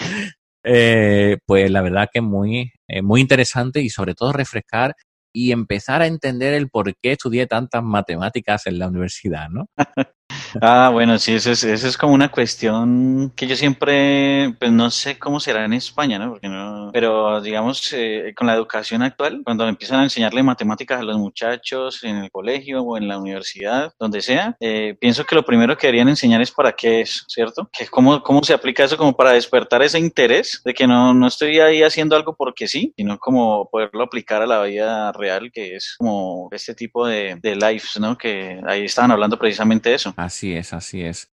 Eh, 0.65 1.39
pues 1.47 1.71
la 1.71 1.83
verdad 1.83 2.09
que 2.13 2.19
es 2.19 2.25
muy, 2.25 2.73
eh, 2.89 3.03
muy 3.03 3.21
interesante 3.21 3.81
y 3.81 3.91
sobre 3.91 4.15
todo 4.15 4.33
refrescar 4.33 4.95
y 5.39 5.53
empezar 5.53 6.03
a 6.03 6.07
entender 6.07 6.53
el 6.53 6.69
por 6.69 6.97
qué 6.97 7.13
estudié 7.13 7.47
tantas 7.47 7.85
matemáticas 7.85 8.67
en 8.67 8.81
la 8.81 8.89
universidad, 8.89 9.49
¿no? 9.49 9.69
Ah, 10.61 10.91
bueno, 10.93 11.19
sí, 11.19 11.35
eso 11.35 11.53
es, 11.53 11.65
eso 11.65 11.87
es 11.89 11.97
como 11.97 12.15
una 12.15 12.31
cuestión 12.31 13.33
que 13.37 13.47
yo 13.47 13.57
siempre, 13.57 14.55
pues 14.59 14.73
no 14.73 14.91
sé 14.91 15.19
cómo 15.19 15.41
será 15.41 15.65
en 15.65 15.75
España, 15.75 16.19
¿no? 16.19 16.31
Porque 16.31 16.49
no, 16.49 16.91
pero 16.93 17.41
digamos, 17.41 17.93
eh, 17.93 18.33
con 18.37 18.47
la 18.47 18.55
educación 18.55 19.03
actual, 19.03 19.43
cuando 19.45 19.69
empiezan 19.69 20.01
a 20.01 20.05
enseñarle 20.05 20.43
matemáticas 20.43 21.01
a 21.01 21.05
los 21.05 21.19
muchachos 21.19 22.03
en 22.05 22.17
el 22.17 22.31
colegio 22.31 22.83
o 22.83 22.97
en 22.97 23.09
la 23.09 23.19
universidad, 23.19 23.93
donde 23.99 24.23
sea, 24.23 24.57
eh, 24.61 24.97
pienso 24.99 25.25
que 25.25 25.35
lo 25.35 25.45
primero 25.45 25.77
que 25.77 25.87
deberían 25.87 26.09
enseñar 26.09 26.41
es 26.41 26.51
para 26.51 26.73
qué 26.73 27.03
es, 27.03 27.25
¿cierto? 27.29 27.69
Que 27.77 27.87
cómo, 27.87 28.23
cómo 28.23 28.43
se 28.43 28.55
aplica 28.55 28.85
eso 28.85 28.97
como 28.97 29.15
para 29.15 29.33
despertar 29.33 29.83
ese 29.83 29.99
interés 29.99 30.63
de 30.65 30.75
que 30.75 30.87
no, 30.87 31.13
no 31.15 31.27
estoy 31.27 31.61
ahí 31.61 31.83
haciendo 31.83 32.17
algo 32.17 32.35
porque 32.37 32.69
sí, 32.69 32.93
sino 32.97 33.19
como 33.19 33.69
poderlo 33.71 34.05
aplicar 34.05 34.43
a 34.43 34.47
la 34.47 34.63
vida 34.63 35.13
real, 35.13 35.28
que 35.53 35.77
es 35.77 35.95
como 35.99 36.49
este 36.53 36.75
tipo 36.75 37.07
de, 37.07 37.37
de 37.41 37.57
lives, 37.57 37.99
¿no? 38.01 38.17
Que 38.17 38.61
ahí 38.67 38.85
estaban 38.85 39.11
hablando 39.11 39.39
precisamente 39.39 39.91
de 39.91 39.97
eso. 39.97 40.15
Así 40.17 40.55
es, 40.55 40.73
así 40.73 41.03
es. 41.03 41.29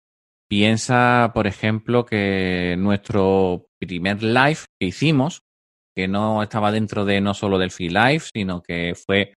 Piensa, 0.50 1.32
por 1.34 1.48
ejemplo, 1.48 2.06
que 2.06 2.76
nuestro 2.78 3.68
primer 3.80 4.22
live 4.22 4.60
que 4.80 4.88
hicimos, 4.88 5.42
que 5.96 6.08
no 6.08 6.44
estaba 6.44 6.72
dentro 6.72 7.06
de 7.06 7.22
no 7.22 7.34
solo 7.34 7.58
del 7.58 7.72
Free 7.72 7.90
Live, 7.90 8.24
sino 8.34 8.62
que 8.62 8.94
fue 8.96 9.34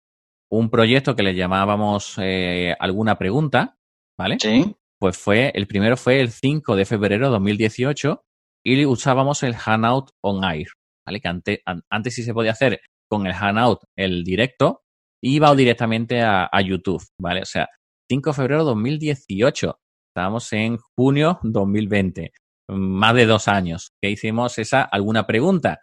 un 0.52 0.70
proyecto 0.70 1.15
que 1.15 1.24
le 1.24 1.36
llamábamos 1.36 2.15
eh, 2.22 2.76
alguna 2.80 3.18
pregunta, 3.18 3.78
¿vale? 4.18 4.38
Sí. 4.39 4.76
Pues 5.00 5.18
fue, 5.18 5.52
el 5.56 5.68
primero 5.68 5.98
fue 5.98 6.22
el 6.22 6.32
5 6.32 6.76
de 6.76 6.86
febrero 6.86 7.28
de 7.28 7.32
2018 7.32 8.22
y 8.65 8.86
usábamos 8.86 9.44
el 9.44 9.56
Hangout 9.56 10.12
on 10.24 10.44
Air, 10.44 10.68
¿vale? 11.06 11.20
Que 11.20 11.28
antes, 11.28 11.60
antes 11.89 12.15
sí 12.15 12.24
se 12.24 12.34
podía 12.34 12.52
hacer 12.52 12.82
con 13.17 13.28
el 13.28 13.34
Hangout 13.34 13.80
el 13.95 14.23
directo, 14.23 14.84
iba 15.23 15.54
directamente 15.56 16.21
a, 16.21 16.49
a 16.51 16.62
YouTube, 16.62 17.04
¿vale? 17.19 17.41
O 17.41 17.45
sea, 17.45 17.67
5 18.10 18.30
de 18.30 18.34
febrero 18.36 18.60
de 18.60 18.65
2018. 18.65 19.80
Estábamos 20.10 20.54
en 20.54 20.78
junio 20.95 21.39
2020. 21.43 22.32
Más 22.69 23.15
de 23.15 23.25
dos 23.25 23.47
años 23.47 23.91
que 24.01 24.10
hicimos 24.10 24.58
esa 24.58 24.82
alguna 24.84 25.25
pregunta. 25.25 25.80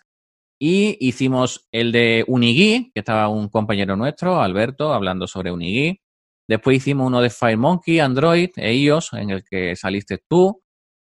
Y 0.60 0.96
hicimos 1.00 1.66
el 1.72 1.90
de 1.90 2.24
Unigui, 2.28 2.92
que 2.94 3.00
estaba 3.00 3.28
un 3.28 3.48
compañero 3.48 3.96
nuestro, 3.96 4.40
Alberto, 4.40 4.92
hablando 4.92 5.26
sobre 5.26 5.50
Unigui. 5.50 6.00
Después 6.48 6.76
hicimos 6.76 7.08
uno 7.08 7.20
de 7.20 7.30
FireMonkey, 7.30 7.98
Android 7.98 8.50
e 8.56 8.74
iOS, 8.74 9.14
en 9.14 9.30
el 9.30 9.44
que 9.44 9.74
saliste 9.74 10.18
tú. 10.28 10.62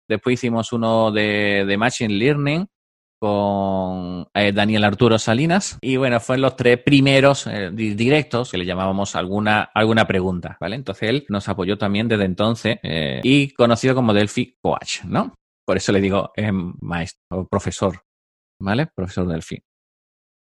Después 0.08 0.36
hicimos 0.36 0.74
uno 0.74 1.12
de, 1.12 1.66
de 1.68 1.78
Machine 1.78 2.14
Learning, 2.14 2.68
con 3.20 4.28
eh, 4.34 4.52
Daniel 4.52 4.84
Arturo 4.84 5.18
Salinas 5.18 5.78
y 5.82 5.98
bueno, 5.98 6.20
fue 6.20 6.36
en 6.36 6.42
los 6.42 6.56
tres 6.56 6.80
primeros 6.84 7.48
eh, 7.48 7.72
directos 7.72 8.52
que 8.52 8.58
le 8.58 8.66
llamábamos 8.66 9.16
alguna, 9.16 9.70
alguna 9.74 10.06
pregunta, 10.06 10.58
¿vale? 10.60 10.76
Entonces 10.76 11.10
él 11.10 11.26
nos 11.30 11.50
apoyó 11.50 11.78
también 11.78 12.08
desde 12.08 12.26
entonces 12.26 12.78
eh, 12.84 13.22
y 13.24 13.52
conocido 13.52 13.96
como 13.96 14.14
Delphi 14.14 14.56
Coach, 14.62 15.04
¿no? 15.06 15.34
Por 15.66 15.78
eso 15.78 15.92
le 15.92 16.00
digo 16.00 16.32
maestro 16.80 17.22
o 17.32 17.48
profesor, 17.48 18.00
¿vale? 18.62 18.88
Profesor 18.96 19.28
Delphi. 19.28 19.60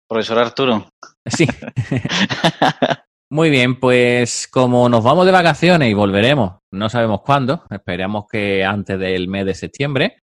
Profesor 0.09 0.39
Arturo. 0.39 0.89
Sí. 1.27 1.47
Muy 3.33 3.49
bien, 3.49 3.79
pues 3.79 4.49
como 4.49 4.89
nos 4.89 5.05
vamos 5.05 5.25
de 5.25 5.31
vacaciones 5.31 5.89
y 5.89 5.95
volveremos, 5.95 6.59
no 6.73 6.89
sabemos 6.89 7.21
cuándo, 7.21 7.65
esperamos 7.71 8.25
que 8.29 8.65
antes 8.65 8.99
del 8.99 9.29
mes 9.29 9.47
de 9.47 9.55
septiembre, 9.55 10.19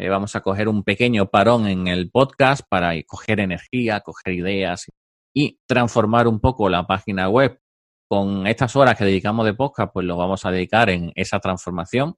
eh, 0.00 0.08
vamos 0.08 0.34
a 0.34 0.40
coger 0.40 0.66
un 0.66 0.82
pequeño 0.82 1.26
parón 1.26 1.66
en 1.66 1.86
el 1.86 2.10
podcast 2.10 2.62
para 2.66 2.92
coger 3.02 3.38
energía, 3.38 4.00
coger 4.00 4.32
ideas 4.32 4.86
y 5.34 5.60
transformar 5.66 6.26
un 6.26 6.40
poco 6.40 6.70
la 6.70 6.86
página 6.86 7.28
web. 7.28 7.60
Con 8.08 8.46
estas 8.46 8.74
horas 8.76 8.96
que 8.96 9.04
dedicamos 9.04 9.44
de 9.44 9.52
podcast, 9.52 9.92
pues 9.92 10.06
lo 10.06 10.16
vamos 10.16 10.46
a 10.46 10.50
dedicar 10.50 10.88
en 10.88 11.12
esa 11.16 11.38
transformación. 11.38 12.14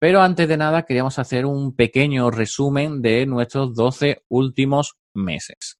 Pero 0.00 0.22
antes 0.22 0.46
de 0.46 0.56
nada, 0.56 0.84
queríamos 0.84 1.18
hacer 1.18 1.44
un 1.44 1.74
pequeño 1.74 2.30
resumen 2.30 3.02
de 3.02 3.26
nuestros 3.26 3.74
12 3.74 4.22
últimos 4.28 4.94
meses. 5.12 5.77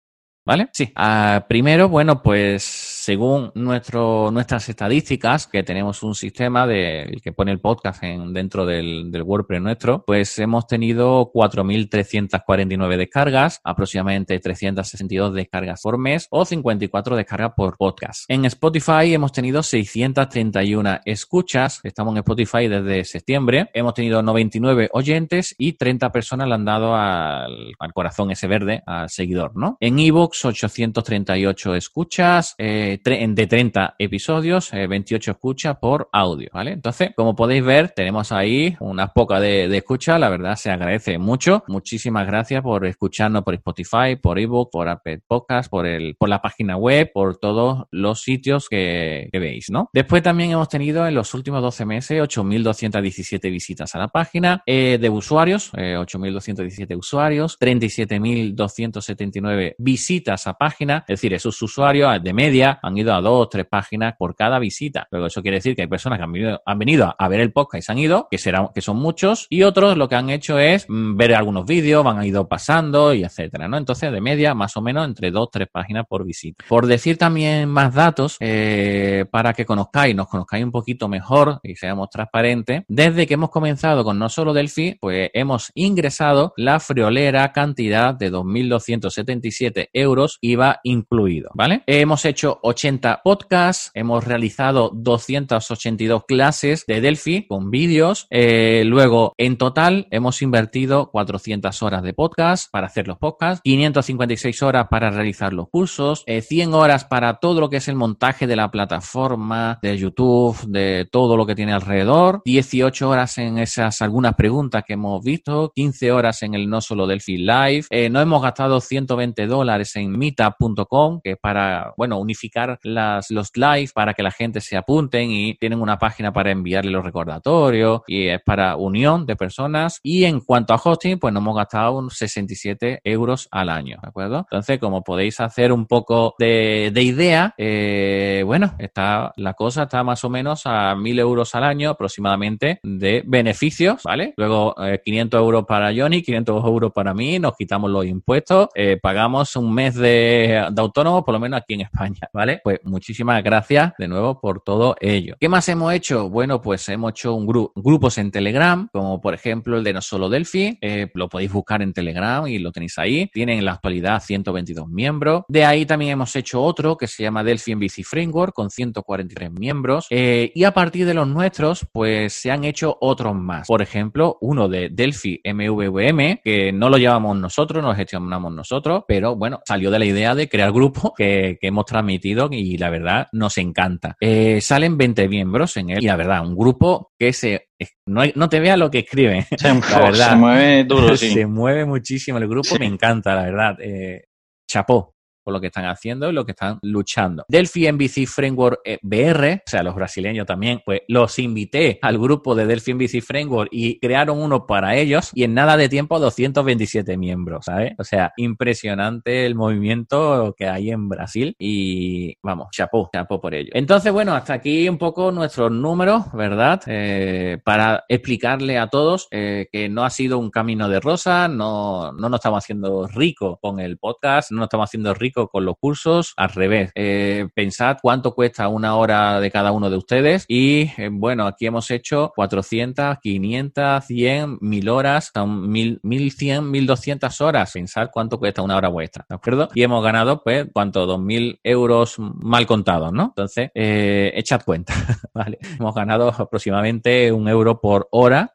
¿Vale? 0.49 0.71
Sí. 0.73 0.91
Ah, 0.95 1.45
primero, 1.47 1.91
bueno, 1.91 2.23
pues 2.23 2.65
según 3.09 3.53
nuestro, 3.55 4.31
nuestras 4.31 4.67
estadísticas, 4.71 5.47
que 5.47 5.63
tenemos 5.63 6.03
un 6.03 6.15
sistema 6.15 6.67
de, 6.67 7.21
que 7.23 7.33
pone 7.33 7.53
el 7.53 7.61
podcast 7.61 8.03
en, 8.03 8.33
dentro 8.33 8.65
del, 8.65 9.11
del 9.11 9.23
WordPress 9.25 9.61
nuestro, 9.61 10.05
pues 10.07 10.39
hemos 10.39 10.67
tenido 10.67 11.31
4.349 11.35 12.97
descargas, 12.97 13.61
aproximadamente 13.63 14.39
362 14.39 15.35
descargas 15.35 15.83
por 15.83 15.99
mes 15.99 16.29
o 16.31 16.47
54 16.47 17.15
descargas 17.15 17.53
por 17.55 17.77
podcast. 17.77 18.25
En 18.29 18.47
Spotify 18.47 19.13
hemos 19.13 19.33
tenido 19.33 19.63
631 19.63 21.01
escuchas, 21.05 21.81
estamos 21.83 22.13
en 22.13 22.19
Spotify 22.21 22.69
desde 22.69 23.05
septiembre, 23.05 23.69
hemos 23.75 23.93
tenido 23.93 24.23
99 24.23 24.89
oyentes 24.93 25.55
y 25.59 25.75
30 25.75 26.11
personas 26.11 26.49
le 26.49 26.55
han 26.55 26.65
dado 26.65 26.95
al, 26.95 27.75
al 27.79 27.93
corazón 27.93 28.31
ese 28.31 28.47
verde, 28.47 28.83
al 28.87 29.11
seguidor, 29.11 29.55
¿no? 29.55 29.77
En 29.81 29.99
Evox 30.39 30.45
838 30.45 31.75
escuchas, 31.75 32.55
eh, 32.59 33.01
de 33.03 33.47
30 33.47 33.95
episodios, 33.99 34.71
28 34.71 35.31
eh, 35.31 35.33
escuchas 35.33 35.79
por 35.79 36.11
audio, 36.13 36.51
¿vale? 36.53 36.73
Entonces, 36.73 37.13
como 37.17 37.35
podéis 37.35 37.65
ver, 37.65 37.89
tenemos 37.91 38.31
ahí 38.33 38.77
unas 38.81 39.13
pocas 39.13 39.41
de, 39.41 39.69
de 39.69 39.79
escucha, 39.79 40.19
la 40.19 40.29
verdad 40.29 40.57
se 40.57 40.71
agradece 40.71 41.17
mucho. 41.19 41.65
Muchísimas 41.69 42.27
gracias 42.27 42.61
por 42.63 42.85
escucharnos 42.87 43.43
por 43.43 43.55
Spotify, 43.55 44.17
por 44.21 44.39
ebook, 44.39 44.71
por 44.71 44.89
Apple 44.89 45.23
Podcast, 45.27 45.71
por, 45.71 45.87
el, 45.87 46.15
por 46.17 46.29
la 46.29 46.43
página 46.43 46.77
web, 46.77 47.11
por 47.13 47.39
todos 47.39 47.87
los 47.91 48.21
sitios 48.23 48.69
que, 48.69 49.31
veis, 49.33 49.71
¿no? 49.71 49.89
Después 49.93 50.23
también 50.23 50.51
hemos 50.51 50.69
tenido 50.69 51.07
en 51.07 51.15
los 51.15 51.33
últimos 51.35 51.63
12 51.63 51.85
meses 51.85 52.21
8.217 52.21 53.51
visitas 53.51 53.95
a 53.95 53.99
la 53.99 54.09
página 54.09 54.63
eh, 54.67 54.99
de 55.01 55.09
usuarios, 55.09 55.73
8.217 55.73 56.97
usuarios, 56.97 57.57
37.279 57.61 59.77
visitas 59.79 60.28
a 60.31 60.35
esa 60.35 60.55
página, 60.55 61.05
es 61.09 61.21
decir, 61.21 61.35
esos 61.35 61.61
usuarios 61.63 62.23
de 62.23 62.33
media 62.33 62.79
han 62.83 62.97
ido 62.97 63.15
a 63.15 63.21
dos 63.21 63.47
o 63.47 63.49
tres 63.49 63.67
páginas 63.67 64.15
por 64.19 64.35
cada 64.35 64.59
visita. 64.59 65.07
Luego 65.11 65.27
eso 65.27 65.43
quiere 65.43 65.57
decir 65.57 65.75
que 65.75 65.83
hay 65.83 65.89
personas 65.89 66.19
que 66.19 66.25
han 66.25 66.79
venido, 66.79 67.15
a 67.19 67.29
ver 67.29 67.41
el 67.41 67.53
podcast 67.53 67.83
y 67.83 67.83
se 67.83 67.93
han 67.93 67.99
ido, 67.99 68.29
que 68.31 68.39
serán, 68.39 68.69
que 68.75 68.81
son 68.81 68.97
muchos, 68.97 69.47
y 69.51 69.63
otros 69.63 69.97
lo 69.97 70.09
que 70.09 70.17
han 70.17 70.31
hecho 70.31 70.59
es 70.59 70.87
mm, 70.89 71.17
ver 71.17 71.35
algunos 71.35 71.67
vídeos, 71.67 72.05
van 72.05 72.19
a 72.19 72.27
ido 72.27 72.49
pasando 72.49 73.13
y 73.15 73.25
etcétera, 73.25 73.69
¿no? 73.69 73.77
Entonces, 73.77 74.13
de 74.13 74.21
media, 74.21 74.55
más 74.55 74.77
o 74.77 74.83
menos 74.83 75.07
entre 75.07 75.31
dos 75.31 75.45
o 75.45 75.51
tres 75.51 75.69
páginas 75.71 76.05
por 76.09 76.25
visita. 76.25 76.65
Por 76.69 76.87
decir 76.87 77.17
también 77.19 77.69
más 77.69 77.95
datos, 77.95 78.37
eh, 78.41 79.25
para 79.31 79.53
que 79.53 79.65
conozcáis, 79.65 80.15
nos 80.15 80.29
conozcáis 80.29 80.65
un 80.65 80.73
poquito 80.73 81.09
mejor 81.09 81.61
y 81.63 81.77
seamos 81.77 82.11
transparentes, 82.11 82.83
desde 82.89 83.27
que 83.27 83.35
hemos 83.35 83.51
comenzado 83.51 84.05
con 84.05 84.19
no 84.19 84.29
solo 84.29 84.53
Delphi, 84.53 84.97
pues 85.01 85.31
hemos 85.35 85.71
ingresado 85.75 86.53
la 86.57 86.81
friolera 86.81 87.53
cantidad 87.53 88.15
de 88.15 88.33
2.277 88.33 89.89
euros 89.93 90.08
iba 90.41 90.81
incluido, 90.83 91.51
¿vale? 91.55 91.83
Hemos 91.87 92.25
hecho 92.25 92.59
80 92.63 93.21
podcasts, 93.23 93.91
hemos 93.95 94.25
realizado 94.25 94.91
282 94.95 96.25
clases 96.27 96.85
de 96.87 97.01
Delphi 97.01 97.47
con 97.47 97.71
vídeos, 97.71 98.27
eh, 98.31 98.83
luego 98.87 99.35
en 99.39 99.59
total 99.59 100.07
hemos 100.11 100.43
invertido 100.43 101.11
400 101.11 101.83
horas 101.83 102.03
de 102.03 102.15
podcast 102.15 102.71
para 102.71 102.87
hacer 102.87 103.07
los 103.07 103.19
podcasts, 103.19 103.61
556 103.65 104.63
horas 104.63 104.87
para 104.91 105.11
realizar 105.11 105.53
los 105.53 105.69
cursos, 105.69 106.25
100 106.27 106.71
eh, 106.71 106.73
horas 106.73 107.05
para 107.05 107.35
todo 107.35 107.61
lo 107.61 107.69
que 107.71 107.79
es 107.79 107.89
el 107.89 107.97
montaje 107.97 108.47
de 108.47 108.57
la 108.57 108.71
plataforma, 108.71 109.79
de 109.83 109.97
YouTube, 109.97 110.57
de 110.67 111.07
todo 111.11 111.37
lo 111.37 111.47
que 111.47 111.55
tiene 111.55 111.73
alrededor, 111.73 112.43
18 112.45 113.09
horas 113.09 113.39
en 113.39 113.59
esas 113.59 114.01
algunas 114.03 114.35
preguntas 114.35 114.85
que 114.87 114.95
hemos 114.95 115.23
visto, 115.23 115.73
15 115.75 116.13
horas 116.13 116.43
en 116.43 116.55
el 116.55 116.69
no 116.69 116.81
solo 116.81 117.07
Delphi 117.07 117.39
Live, 117.39 117.87
eh, 117.91 118.09
no 118.11 118.21
hemos 118.21 118.43
gastado 118.43 118.81
120 118.81 119.47
dólares 119.47 119.95
en 119.99 120.19
meetup.com, 120.19 121.21
que 121.23 121.33
es 121.33 121.39
para, 121.39 121.93
bueno, 121.97 122.19
unificar 122.19 122.79
las, 122.83 123.31
los 123.31 123.51
live 123.57 123.91
para 123.95 124.15
que 124.15 124.23
la 124.23 124.31
gente 124.31 124.61
se 124.61 124.77
apunten 124.77 125.31
y 125.31 125.55
tienen 125.55 125.81
una 125.81 125.99
página 125.99 126.33
para 126.33 126.51
enviarle 126.51 126.91
los 126.91 127.05
recordatorios 127.05 128.03
y 128.07 128.29
es 128.29 128.41
para 128.43 128.77
unión 128.77 129.27
de 129.27 129.37
personas. 129.37 130.01
Y 130.03 130.25
en 130.25 130.41
cuanto 130.41 130.75
a 130.75 130.81
hosting, 130.83 131.19
pues 131.19 131.33
nos 131.33 131.43
hemos 131.43 131.57
gastado 131.57 131.99
unos 131.99 132.17
67 132.17 133.01
euros 133.05 133.49
al 133.51 133.69
año, 133.69 133.99
¿de 134.03 134.09
acuerdo? 134.09 134.39
Entonces, 134.51 134.79
como 134.79 135.03
podéis 135.03 135.41
hacer 135.41 135.73
un 135.73 135.87
poco 135.87 136.35
de, 136.39 136.91
de 136.93 137.03
idea, 137.03 137.55
eh, 137.59 138.43
bueno, 138.45 138.75
está, 138.79 139.33
la 139.37 139.55
cosa 139.55 139.85
está 139.85 140.03
más 140.05 140.25
o 140.25 140.31
menos 140.31 140.63
a 140.65 140.95
1000 140.95 141.19
euros 141.19 141.55
al 141.55 141.65
año 141.65 141.91
aproximadamente 141.91 142.81
de 142.83 143.23
beneficios, 143.27 144.03
¿vale? 144.05 144.35
Luego, 144.37 144.75
500 145.05 145.39
eh, 145.39 145.43
euros 145.43 145.65
para 145.67 145.93
Johnny, 145.95 146.23
500 146.23 146.65
euros 146.65 146.93
para 146.93 147.15
mí, 147.15 147.39
nos 147.39 147.57
quitamos 147.57 147.91
los 147.91 148.07
impuestos, 148.07 148.69
eh, 148.75 148.99
pagamos 149.01 149.57
un 149.57 149.73
mes 149.73 149.88
de, 149.95 150.67
de 150.71 150.81
autónomo, 150.81 151.25
por 151.25 151.35
lo 151.35 151.41
menos 151.41 151.61
aquí 151.61 151.75
en 151.75 151.83
España, 151.83 152.29
¿vale? 152.33 152.61
Pues 152.63 152.81
muchísimas 152.85 153.43
gracias 153.43 153.93
de 153.99 154.09
nuevo 154.09 154.41
por 154.41 154.63
todo 154.63 154.97
ello. 155.01 155.37
¿Qué 155.39 155.49
más 155.49 155.69
hemos 155.69 155.93
hecho? 155.93 156.29
Bueno, 156.29 156.61
pues 156.61 156.89
hemos 156.89 157.11
hecho 157.11 157.35
un 157.35 157.47
grupo 157.47 157.73
grupos 157.77 158.19
en 158.19 158.31
Telegram, 158.31 158.89
como 158.93 159.21
por 159.21 159.35
ejemplo 159.35 159.79
el 159.79 159.85
de 159.85 159.93
No 159.93 160.03
Solo 160.03 160.29
Delphi, 160.29 160.79
eh, 160.81 161.11
lo 161.15 161.29
podéis 161.29 161.53
buscar 161.53 161.83
en 161.83 161.93
Telegram 161.93 162.47
y 162.47 162.59
lo 162.59 162.71
tenéis 162.73 162.99
ahí. 162.99 163.29
Tienen 163.33 163.59
en 163.59 163.65
la 163.65 163.73
actualidad 163.73 164.23
122 164.23 164.89
miembros. 164.89 165.45
De 165.49 165.65
ahí 165.65 165.87
también 165.87 166.13
hemos 166.13 166.35
hecho 166.37 166.63
otro 166.63 166.97
que 166.97 167.07
se 167.07 167.23
llama 167.23 167.45
Delphi 167.45 167.75
MVC 167.75 168.05
Framework 168.05 168.55
con 168.55 168.71
143 168.71 169.51
miembros. 169.53 170.07
Eh, 170.11 170.53
y 170.55 170.65
a 170.65 170.73
partir 170.73 171.07
de 171.07 171.15
los 171.15 171.27
nuestros, 171.27 171.87
pues 171.93 172.35
se 172.35 172.51
han 172.51 172.65
hecho 172.65 172.97
otros 173.01 173.35
más. 173.35 173.67
Por 173.67 173.83
ejemplo, 173.83 174.37
uno 174.41 174.69
de 174.69 174.91
Delphi 174.91 175.41
MVVM, 175.45 176.41
que 176.45 176.73
no 176.73 176.89
lo 176.89 176.99
llevamos 176.99 177.37
nosotros, 177.39 177.83
no 177.83 177.89
lo 177.89 177.95
gestionamos 177.95 178.53
nosotros, 178.53 179.05
pero 179.07 179.37
bueno, 179.37 179.61
salió 179.65 179.78
de 179.79 179.99
la 179.99 180.05
idea 180.05 180.35
de 180.35 180.49
crear 180.49 180.73
grupo 180.73 181.15
que, 181.17 181.59
hemos 181.61 181.85
transmitido 181.85 182.49
y 182.51 182.77
la 182.77 182.91
verdad 182.91 183.29
nos 183.33 183.59
encanta. 183.59 184.17
Eh, 184.21 184.61
salen 184.61 184.97
20 184.97 185.29
miembros 185.29 185.77
en 185.77 185.91
él 185.91 186.03
y 186.03 186.07
la 186.07 186.17
verdad, 186.17 186.47
un 186.47 186.57
grupo 186.57 187.13
que 187.19 187.33
se 187.33 187.69
no, 188.07 188.23
no 188.35 188.49
te 188.49 188.61
vea 188.61 188.77
lo 188.77 188.91
que 188.91 189.01
escriben. 189.01 189.45
Se, 189.57 189.69
la 189.69 190.01
verdad. 190.01 190.31
se 190.31 190.37
mueve 190.37 190.85
duro, 190.85 191.17
sí. 191.17 191.31
Se 191.31 191.47
mueve 191.47 191.85
muchísimo 191.85 192.39
el 192.39 192.49
grupo, 192.49 192.77
me 192.79 192.87
encanta, 192.87 193.35
la 193.35 193.43
verdad. 193.43 193.77
Eh, 193.81 194.25
chapó 194.69 195.15
lo 195.53 195.61
que 195.61 195.69
están 195.69 195.87
haciendo 195.87 196.29
y 196.29 196.33
lo 196.33 196.45
que 196.45 196.53
están 196.53 196.79
luchando. 196.83 197.45
Delphi 197.49 197.91
MVC 197.91 198.27
Framework 198.27 198.81
eh, 198.85 198.99
BR, 199.03 199.63
o 199.67 199.71
sea, 199.71 199.83
los 199.83 199.95
brasileños 199.95 200.47
también, 200.47 200.81
pues 200.85 201.03
los 201.09 201.39
invité 201.39 201.99
al 202.03 202.19
grupo 202.19 202.55
de 202.55 202.67
Delphi 202.67 202.95
MVC 202.95 203.21
Framework 203.21 203.69
y 203.73 203.99
crearon 203.99 204.41
uno 204.41 204.67
para 204.67 204.97
ellos 204.97 205.31
y 205.35 205.45
en 205.45 205.55
nada 205.55 205.77
de 205.77 205.89
tiempo 205.89 206.19
227 206.19 207.17
miembros, 207.17 207.65
¿sabes? 207.67 207.93
O 207.99 208.05
sea, 208.05 208.33
impresionante 208.37 209.47
el 209.47 209.55
movimiento 209.55 210.55
que 210.57 210.67
hay 210.67 210.91
en 210.91 211.09
Brasil 211.09 211.55
y 211.59 212.37
vamos, 212.43 212.69
chapó, 212.73 213.09
chapó 213.13 213.41
por 213.41 213.55
ello. 213.55 213.71
Entonces, 213.75 214.13
bueno, 214.13 214.35
hasta 214.35 214.55
aquí 214.55 214.89
un 214.89 214.99
poco 214.99 215.31
nuestros 215.31 215.71
números, 215.71 216.33
¿verdad? 216.33 216.81
Eh, 216.87 217.59
para 217.65 218.05
explicarle 218.09 218.79
a 218.79 218.89
todos 218.89 219.29
eh, 219.31 219.69
que 219.71 219.89
no 219.89 220.05
ha 220.05 220.11
sido 220.11 220.39
un 220.39 220.51
camino 220.51 220.89
de 220.89 221.01
rosa, 221.01 221.49
no, 221.49 222.13
no 222.13 222.29
nos 222.29 222.39
estamos 222.39 222.65
haciendo 222.65 223.07
rico 223.07 223.59
con 223.61 223.81
el 223.81 223.99
podcast, 223.99 224.51
no 224.51 224.59
nos 224.59 224.67
estamos 224.67 224.89
haciendo 224.89 225.15
rico 225.15 225.38
con 225.47 225.65
los 225.65 225.77
cursos, 225.79 226.35
al 226.37 226.51
revés. 226.51 226.91
Eh, 226.95 227.49
pensad 227.55 227.99
cuánto 228.03 228.35
cuesta 228.35 228.69
una 228.69 228.97
hora 228.97 229.41
de 229.41 229.51
cada 229.51 229.73
uno 229.73 229.89
de 229.91 229.97
ustedes 229.97 230.45
y 230.49 230.91
eh, 230.97 231.09
bueno, 231.13 231.47
aquí 231.47 231.67
hemos 231.67 231.91
hecho 231.91 232.33
400, 232.35 233.19
500, 233.23 234.05
100, 234.05 234.59
1000 234.61 234.89
horas, 234.89 235.33
1000, 235.35 236.01
1100, 236.03 236.71
1200 236.71 237.41
horas. 237.41 237.73
Pensad 237.73 238.09
cuánto 238.13 238.39
cuesta 238.39 238.63
una 238.63 238.77
hora 238.77 238.89
vuestra, 238.89 239.25
¿de 239.29 239.37
acuerdo? 239.37 239.69
Y 239.75 239.83
hemos 239.83 240.03
ganado, 240.03 240.43
pues, 240.43 240.67
¿cuánto? 240.73 241.07
2000 241.07 241.61
euros 241.63 242.17
mal 242.19 242.67
contados, 242.67 243.13
¿no? 243.13 243.25
Entonces, 243.25 243.71
eh, 243.75 244.33
echad 244.35 244.63
cuenta, 244.65 244.95
¿vale? 245.35 245.59
Hemos 245.79 245.95
ganado 245.95 246.29
aproximadamente 246.29 247.31
un 247.31 247.49
euro 247.49 247.81
por 247.81 248.09
hora. 248.11 248.51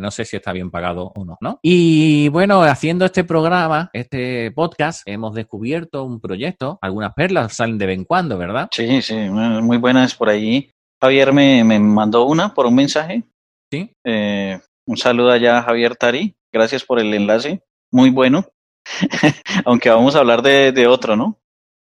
No 0.00 0.10
sé 0.10 0.24
si 0.24 0.36
está 0.36 0.52
bien 0.52 0.70
pagado 0.70 1.12
o 1.14 1.24
no, 1.24 1.38
¿no? 1.40 1.60
Y 1.62 2.28
bueno, 2.30 2.62
haciendo 2.62 3.04
este 3.04 3.24
programa, 3.24 3.90
este 3.92 4.50
podcast, 4.52 5.02
hemos 5.06 5.34
descubierto 5.34 6.04
un 6.04 6.15
proyecto. 6.20 6.78
Algunas 6.80 7.14
perlas 7.14 7.54
salen 7.54 7.78
de 7.78 7.86
vez 7.86 7.98
en 7.98 8.04
cuando, 8.04 8.38
¿verdad? 8.38 8.68
Sí, 8.72 9.02
sí, 9.02 9.14
muy 9.14 9.76
buenas 9.76 10.14
por 10.14 10.28
ahí. 10.28 10.70
Javier 11.02 11.32
me, 11.32 11.62
me 11.64 11.78
mandó 11.78 12.24
una 12.26 12.54
por 12.54 12.66
un 12.66 12.74
mensaje. 12.74 13.22
Sí. 13.70 13.90
Eh, 14.04 14.58
un 14.86 14.96
saludo 14.96 15.30
allá 15.30 15.58
a 15.58 15.62
Javier 15.62 15.96
Tari. 15.96 16.34
Gracias 16.52 16.84
por 16.84 17.00
el 17.00 17.12
enlace. 17.12 17.60
Muy 17.92 18.10
bueno. 18.10 18.46
Aunque 19.64 19.90
vamos 19.90 20.16
a 20.16 20.20
hablar 20.20 20.42
de, 20.42 20.72
de 20.72 20.86
otro, 20.86 21.16
¿no? 21.16 21.38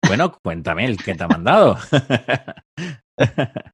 Bueno, 0.06 0.36
cuéntame 0.42 0.84
el 0.84 0.96
que 0.96 1.14
te 1.14 1.24
ha 1.24 1.28
mandado. 1.28 1.78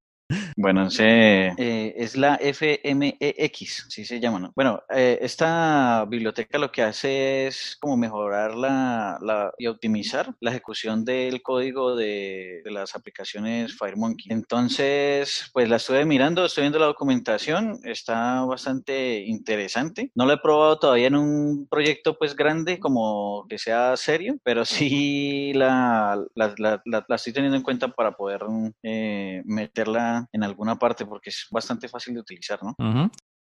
Bueno, 0.56 0.88
eh, 0.98 1.94
es 1.96 2.16
la 2.16 2.36
FMEX, 2.36 3.86
sí 3.88 4.04
se 4.04 4.20
llama, 4.20 4.38
¿no? 4.38 4.52
Bueno, 4.54 4.82
eh, 4.94 5.18
esta 5.22 6.04
biblioteca 6.06 6.58
lo 6.58 6.70
que 6.70 6.82
hace 6.82 7.46
es 7.46 7.76
como 7.80 7.96
mejorar 7.96 8.54
la, 8.54 9.18
la 9.22 9.52
y 9.56 9.66
optimizar 9.68 10.34
la 10.40 10.50
ejecución 10.50 11.04
del 11.04 11.42
código 11.42 11.96
de, 11.96 12.60
de, 12.64 12.70
las 12.70 12.94
aplicaciones 12.94 13.76
FireMonkey. 13.78 14.26
Entonces, 14.32 15.48
pues 15.52 15.68
la 15.68 15.76
estuve 15.76 16.04
mirando, 16.04 16.44
estoy 16.44 16.62
viendo 16.62 16.78
la 16.78 16.86
documentación, 16.86 17.78
está 17.84 18.42
bastante 18.44 19.20
interesante. 19.26 20.10
No 20.14 20.26
la 20.26 20.34
he 20.34 20.38
probado 20.38 20.78
todavía 20.78 21.06
en 21.06 21.16
un 21.16 21.66
proyecto 21.70 22.18
pues 22.18 22.36
grande 22.36 22.78
como 22.78 23.46
que 23.48 23.58
sea 23.58 23.96
serio, 23.96 24.36
pero 24.42 24.64
sí 24.66 25.52
la, 25.54 26.22
la, 26.34 26.54
la, 26.58 26.82
la 26.84 27.16
estoy 27.16 27.32
teniendo 27.32 27.56
en 27.56 27.62
cuenta 27.62 27.88
para 27.88 28.12
poder 28.12 28.42
eh, 28.82 29.42
meterla 29.46 30.17
en 30.32 30.42
alguna 30.42 30.76
parte 30.76 31.06
porque 31.06 31.30
es 31.30 31.46
bastante 31.50 31.88
fácil 31.88 32.14
de 32.14 32.20
utilizar, 32.20 32.58
¿no? 32.62 32.74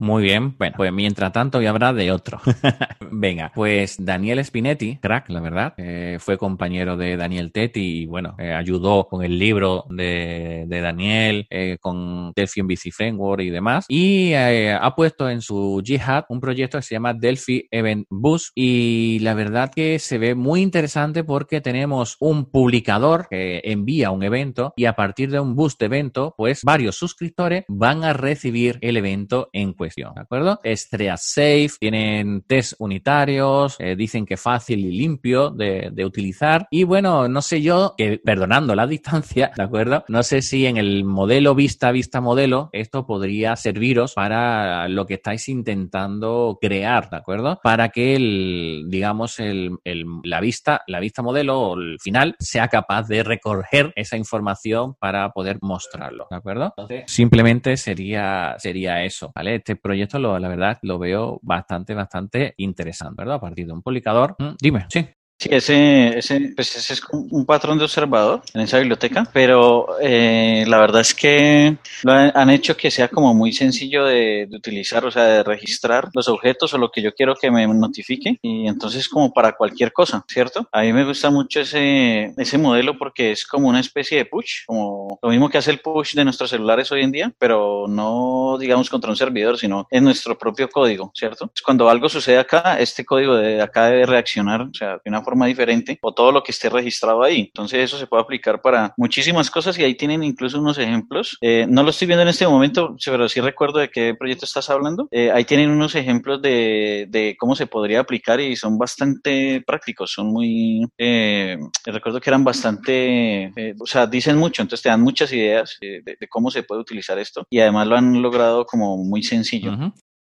Muy 0.01 0.23
bien, 0.23 0.55
bueno, 0.57 0.77
pues 0.77 0.93
mientras 0.93 1.33
tanto 1.33 1.61
ya 1.61 1.71
habrá 1.71 1.93
de 1.93 2.13
otro. 2.13 2.41
Venga, 3.11 3.51
pues 3.53 3.97
Daniel 3.99 4.45
Spinetti, 4.45 4.99
crack, 4.99 5.29
la 5.29 5.41
verdad, 5.41 5.75
eh, 5.77 6.19
fue 6.21 6.39
compañero 6.39 6.97
de 6.97 7.17
Daniel 7.17 7.51
Tetti 7.51 8.03
y 8.03 8.07
bueno, 8.07 8.37
eh, 8.39 8.53
ayudó 8.53 9.09
con 9.09 9.25
el 9.25 9.37
libro 9.37 9.87
de, 9.91 10.67
de 10.69 10.81
Daniel, 10.81 11.49
eh, 11.51 11.79
con 11.81 12.33
Delphi 12.37 12.63
MVC 12.63 12.93
Framework 12.93 13.43
y 13.43 13.51
demás. 13.51 13.87
Y 13.89 14.35
eh, 14.35 14.73
ha 14.73 14.95
puesto 14.95 15.29
en 15.29 15.41
su 15.41 15.83
Jihad 15.85 16.27
un 16.29 16.39
proyecto 16.39 16.79
que 16.79 16.83
se 16.83 16.95
llama 16.95 17.13
Delphi 17.13 17.67
Event 17.69 18.07
Bus 18.09 18.53
y 18.55 19.19
la 19.23 19.35
verdad 19.35 19.73
que 19.75 19.99
se 19.99 20.19
ve 20.19 20.37
muy 20.37 20.63
interesante 20.63 21.25
porque 21.25 21.61
tenemos 21.61 22.17
un 22.21 22.49
publicador 22.49 23.27
que 23.29 23.63
envía 23.65 24.13
un 24.13 24.23
evento 24.23 24.75
y 24.77 24.85
a 24.85 24.93
partir 24.93 25.33
de 25.33 25.41
un 25.41 25.57
bus 25.57 25.77
de 25.77 25.87
evento, 25.87 26.35
pues 26.37 26.63
varios 26.63 26.95
suscriptores 26.95 27.65
van 27.67 28.05
a 28.05 28.13
recibir 28.13 28.79
el 28.81 28.97
evento 28.97 29.51
en 29.53 29.73
cuestión. 29.73 29.88
¿De 29.97 30.21
acuerdo? 30.21 30.61
Es 30.63 30.89
safe, 31.17 31.71
tienen 31.81 32.43
test 32.43 32.75
unitarios, 32.79 33.77
eh, 33.79 33.97
dicen 33.97 34.27
que 34.27 34.37
fácil 34.37 34.81
y 34.81 34.99
limpio 34.99 35.51
de, 35.51 35.91
de, 35.93 36.05
utilizar. 36.05 36.67
Y 36.71 36.85
bueno, 36.85 37.29
no 37.29 37.43
sé 37.43 37.63
yo, 37.63 37.95
que 37.97 38.21
perdonando 38.23 38.75
la 38.75 38.87
distancia, 38.87 39.51
¿de 39.57 39.63
acuerdo? 39.63 40.05
No 40.09 40.23
sé 40.23 40.43
si 40.43 40.67
en 40.67 40.77
el 40.77 41.05
modelo 41.05 41.55
vista, 41.55 41.91
vista 41.93 42.21
modelo, 42.21 42.71
esto 42.73 43.07
podría 43.07 43.57
serviros 43.57 44.15
para 44.15 44.89
lo 44.89 45.07
que 45.07 45.15
estáis 45.15 45.49
intentando 45.49 46.59
crear, 46.61 47.11
¿de 47.11 47.17
acuerdo? 47.17 47.61
Para 47.63 47.91
que 47.91 48.17
el, 48.17 48.87
digamos, 48.89 49.39
el, 49.41 49.79
el, 49.85 50.05
la 50.25 50.41
vista, 50.41 50.83
la 50.87 51.01
vista 51.01 51.23
modelo 51.23 51.61
o 51.61 51.79
el 51.79 51.99
final 52.01 52.37
sea 52.39 52.69
capaz 52.69 53.09
de 53.09 53.23
recoger 53.23 53.93
esa 53.97 54.17
información 54.17 54.95
para 54.95 55.31
poder 55.31 55.59
mostrarlo, 55.61 56.27
¿de 56.31 56.37
acuerdo? 56.37 56.75
Simplemente 57.07 57.77
sería, 57.77 58.57
sería 58.59 59.05
eso, 59.05 59.33
¿vale? 59.35 59.57
Este 59.57 59.77
proyecto, 59.81 60.19
lo, 60.19 60.39
la 60.39 60.49
verdad, 60.49 60.79
lo 60.83 60.99
veo 60.99 61.39
bastante, 61.43 61.95
bastante 61.95 62.55
interesante, 62.59 63.15
¿verdad? 63.19 63.37
A 63.37 63.41
partir 63.41 63.67
de 63.67 63.73
un 63.73 63.83
publicador. 63.83 64.37
Mm, 64.39 64.55
dime, 64.61 64.87
sí. 64.89 65.07
Sí, 65.41 65.51
ese, 65.53 66.19
ese, 66.19 66.53
pues 66.57 66.75
ese 66.75 66.95
es 66.95 67.03
un 67.13 67.47
patrón 67.47 67.79
de 67.79 67.85
observador 67.85 68.43
en 68.55 68.63
esa 68.63 68.79
biblioteca, 68.79 69.25
pero 69.33 69.87
eh, 70.01 70.65
la 70.67 70.79
verdad 70.81 71.03
es 71.03 71.15
que 71.15 71.77
lo 72.03 72.13
han 72.13 72.51
hecho 72.51 72.77
que 72.77 72.91
sea 72.91 73.07
como 73.07 73.33
muy 73.35 73.53
sencillo 73.53 74.05
de, 74.05 74.49
de, 74.51 74.57
utilizar, 74.57 75.05
o 75.05 75.13
sea, 75.13 75.23
de 75.23 75.45
registrar 75.45 76.09
los 76.13 76.27
objetos 76.27 76.75
o 76.75 76.79
lo 76.79 76.91
que 76.91 77.03
yo 77.03 77.15
quiero 77.15 77.37
que 77.37 77.53
me 77.53 77.69
notifique 77.69 78.37
y 78.43 78.67
entonces 78.67 79.09
como 79.09 79.33
para 79.33 79.53
cualquier 79.53 79.93
cosa, 79.93 80.25
¿cierto? 80.27 80.69
A 80.73 80.83
mí 80.83 80.93
me 80.93 81.05
gusta 81.05 81.31
mucho 81.31 81.61
ese, 81.61 82.35
ese 82.37 82.59
modelo 82.59 82.99
porque 82.99 83.31
es 83.31 83.47
como 83.47 83.69
una 83.69 83.79
especie 83.79 84.19
de 84.19 84.25
push, 84.25 84.65
como 84.67 85.21
lo 85.23 85.31
mismo 85.31 85.49
que 85.49 85.59
hace 85.59 85.71
el 85.71 85.79
push 85.79 86.15
de 86.15 86.25
nuestros 86.25 86.51
celulares 86.51 86.91
hoy 86.91 87.03
en 87.03 87.13
día, 87.13 87.33
pero 87.39 87.87
no 87.89 88.59
digamos 88.59 88.91
contra 88.91 89.11
un 89.11 89.17
servidor, 89.17 89.57
sino 89.57 89.87
en 89.93 90.03
nuestro 90.03 90.37
propio 90.37 90.69
código, 90.69 91.13
¿cierto? 91.15 91.53
Cuando 91.65 91.89
algo 91.89 92.09
sucede 92.09 92.39
acá, 92.39 92.81
este 92.81 93.05
código 93.05 93.37
de 93.37 93.63
acá 93.63 93.87
debe 93.87 94.07
reaccionar, 94.07 94.63
o 94.63 94.75
sea, 94.75 94.95
de 94.95 95.03
una 95.07 95.28
forma 95.29 95.47
diferente 95.47 95.99
o 96.01 96.15
todo 96.15 96.33
lo 96.33 96.43
que 96.43 96.53
esté 96.53 96.71
registrado 96.71 97.23
ahí. 97.23 97.41
Entonces 97.41 97.81
eso 97.81 97.99
se 97.99 98.07
puede 98.07 98.23
aplicar 98.23 98.63
para 98.63 98.95
muchísimas 98.97 99.51
cosas 99.51 99.79
y 99.79 99.85
ahí 99.85 99.95
tienen 99.95 100.23
incluso 100.23 100.59
unos 100.59 100.79
ejemplos. 100.79 101.37
Eh, 101.43 101.67
no 101.69 101.83
lo 101.83 101.91
estoy 101.91 102.07
viendo 102.07 102.23
en 102.23 102.29
este 102.29 102.49
momento, 102.49 102.97
pero 103.05 103.29
sí 103.29 103.39
recuerdo 103.43 103.79
de 103.79 103.91
qué 103.91 104.15
proyecto 104.19 104.47
estás 104.47 104.71
hablando. 104.71 105.07
Eh, 105.11 105.31
ahí 105.31 105.45
tienen 105.45 105.69
unos 105.69 105.95
ejemplos 105.95 106.41
de, 106.41 107.07
de, 107.11 107.37
cómo 107.39 107.55
se 107.55 107.67
podría 107.67 108.01
aplicar 108.01 108.41
y 108.41 108.57
son 108.57 108.79
bastante 108.79 109.63
prácticos, 109.67 110.13
son 110.13 110.29
muy, 110.29 110.87
eh, 110.97 111.59
recuerdo 111.85 112.21
que 112.21 112.31
eran 112.31 112.45
bastante, 112.45 113.53
o 113.79 113.87
sea, 113.87 114.07
dicen 114.07 114.39
mucho, 114.39 114.63
entonces 114.63 114.83
te 114.83 114.89
dan 114.89 115.03
muchas 115.03 115.31
ideas 115.33 115.77
de, 115.81 116.01
de, 116.03 116.29
cómo 116.29 116.51
se 116.51 116.63
puede 116.63 116.81
utilizar 116.81 117.19
esto 117.19 117.47
y 117.51 117.61
además 117.61 117.87
lo 117.87 117.97
han 117.97 118.23
logrado 118.23 118.65
como 118.65 118.97
muy 118.97 119.23
sencillo. 119.23 119.77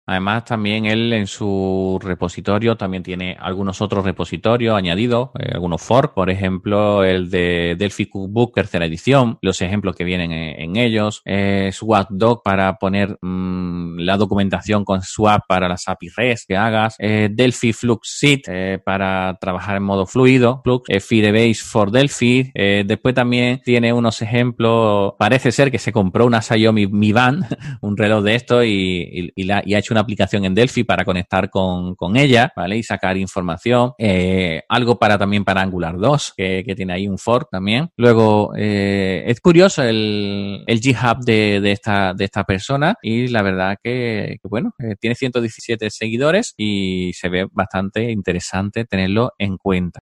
Además, 0.07 0.45
también 0.45 0.85
él 0.85 1.11
en 1.13 1.27
su 1.27 1.99
repositorio 2.01 2.77
también 2.77 3.03
tiene 3.03 3.35
algunos 3.39 3.81
otros 3.81 4.05
repositorios 4.05 4.75
añadidos, 4.75 5.29
eh, 5.39 5.51
algunos 5.53 5.81
fork, 5.81 6.13
por 6.13 6.29
ejemplo, 6.29 7.03
el 7.03 7.29
de 7.29 7.75
Delphi 7.77 8.05
Cookbook 8.05 8.53
tercera 8.53 8.85
edición, 8.85 9.39
los 9.41 9.61
ejemplos 9.61 9.95
que 9.95 10.03
vienen 10.03 10.31
en, 10.31 10.75
ellos, 10.75 11.21
eh, 11.25 11.71
SwapDoc 11.71 12.43
para 12.43 12.77
poner 12.77 13.17
mm, 13.21 13.99
la 13.99 14.17
documentación 14.17 14.85
con 14.85 15.01
Swap 15.01 15.43
para 15.47 15.67
las 15.67 15.87
API 15.87 16.09
REST 16.15 16.47
que 16.47 16.57
hagas, 16.57 16.95
eh, 16.99 17.29
Delphi 17.31 17.73
Flux 17.73 18.19
eh, 18.23 18.79
para 18.83 19.37
trabajar 19.39 19.77
en 19.77 19.83
modo 19.83 20.05
fluido, 20.05 20.61
Flux, 20.63 20.89
eh, 20.89 20.99
Firebase 20.99 21.63
for 21.63 21.91
Delphi. 21.91 22.51
después 22.53 23.15
también 23.15 23.61
tiene 23.63 23.93
unos 23.93 24.21
ejemplos, 24.21 25.13
parece 25.17 25.51
ser 25.51 25.71
que 25.71 25.79
se 25.79 25.91
compró 25.91 26.25
una 26.25 26.41
Xiaomi 26.41 26.87
Mi 26.87 27.11
Band, 27.11 27.45
un 27.81 27.97
reloj 27.97 28.23
de 28.23 28.35
esto 28.35 28.63
y, 28.63 29.31
y, 29.35 29.43
la, 29.43 29.63
y 29.65 29.73
ha 29.73 29.79
hecho 29.79 29.94
una 29.95 30.01
aplicación 30.01 30.43
en 30.43 30.53
Delphi 30.53 30.84
para 30.84 31.05
conectar 31.05 31.49
con, 31.49 31.95
con 31.95 32.17
ella, 32.17 32.51
¿vale? 32.55 32.77
Y 32.77 32.84
sacar 32.84 33.15
información. 33.15 33.93
Eh, 33.97 34.62
algo 34.67 34.99
para 34.99 35.17
también 35.17 35.45
para 35.45 35.62
Angular 35.62 35.97
2, 35.97 36.34
que, 36.36 36.63
que 36.65 36.75
tiene 36.75 36.93
ahí 36.93 37.08
un 37.08 37.17
fork 37.17 37.49
también. 37.49 37.89
Luego, 37.95 38.51
eh, 38.58 39.23
es 39.25 39.39
curioso 39.39 39.84
el, 39.84 40.63
el 40.67 40.79
GitHub 40.79 41.23
de, 41.23 41.62
de, 41.62 41.71
esta, 41.71 42.13
de 42.13 42.25
esta 42.25 42.43
persona 42.43 42.95
y 43.01 43.29
la 43.29 43.41
verdad 43.41 43.77
que, 43.81 44.38
bueno, 44.43 44.73
eh, 44.79 44.95
tiene 44.99 45.15
117 45.15 45.89
seguidores 45.89 46.53
y 46.58 47.13
se 47.13 47.29
ve 47.29 47.47
bastante 47.51 48.12
interesante 48.12 48.84
tenerlo 48.84 49.31
en 49.39 49.58
cuenta. 49.58 49.99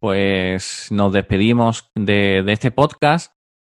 Pues 0.00 0.88
nos 0.90 1.12
despedimos 1.12 1.90
de, 1.94 2.42
de, 2.42 2.52
este 2.52 2.70
podcast. 2.70 3.33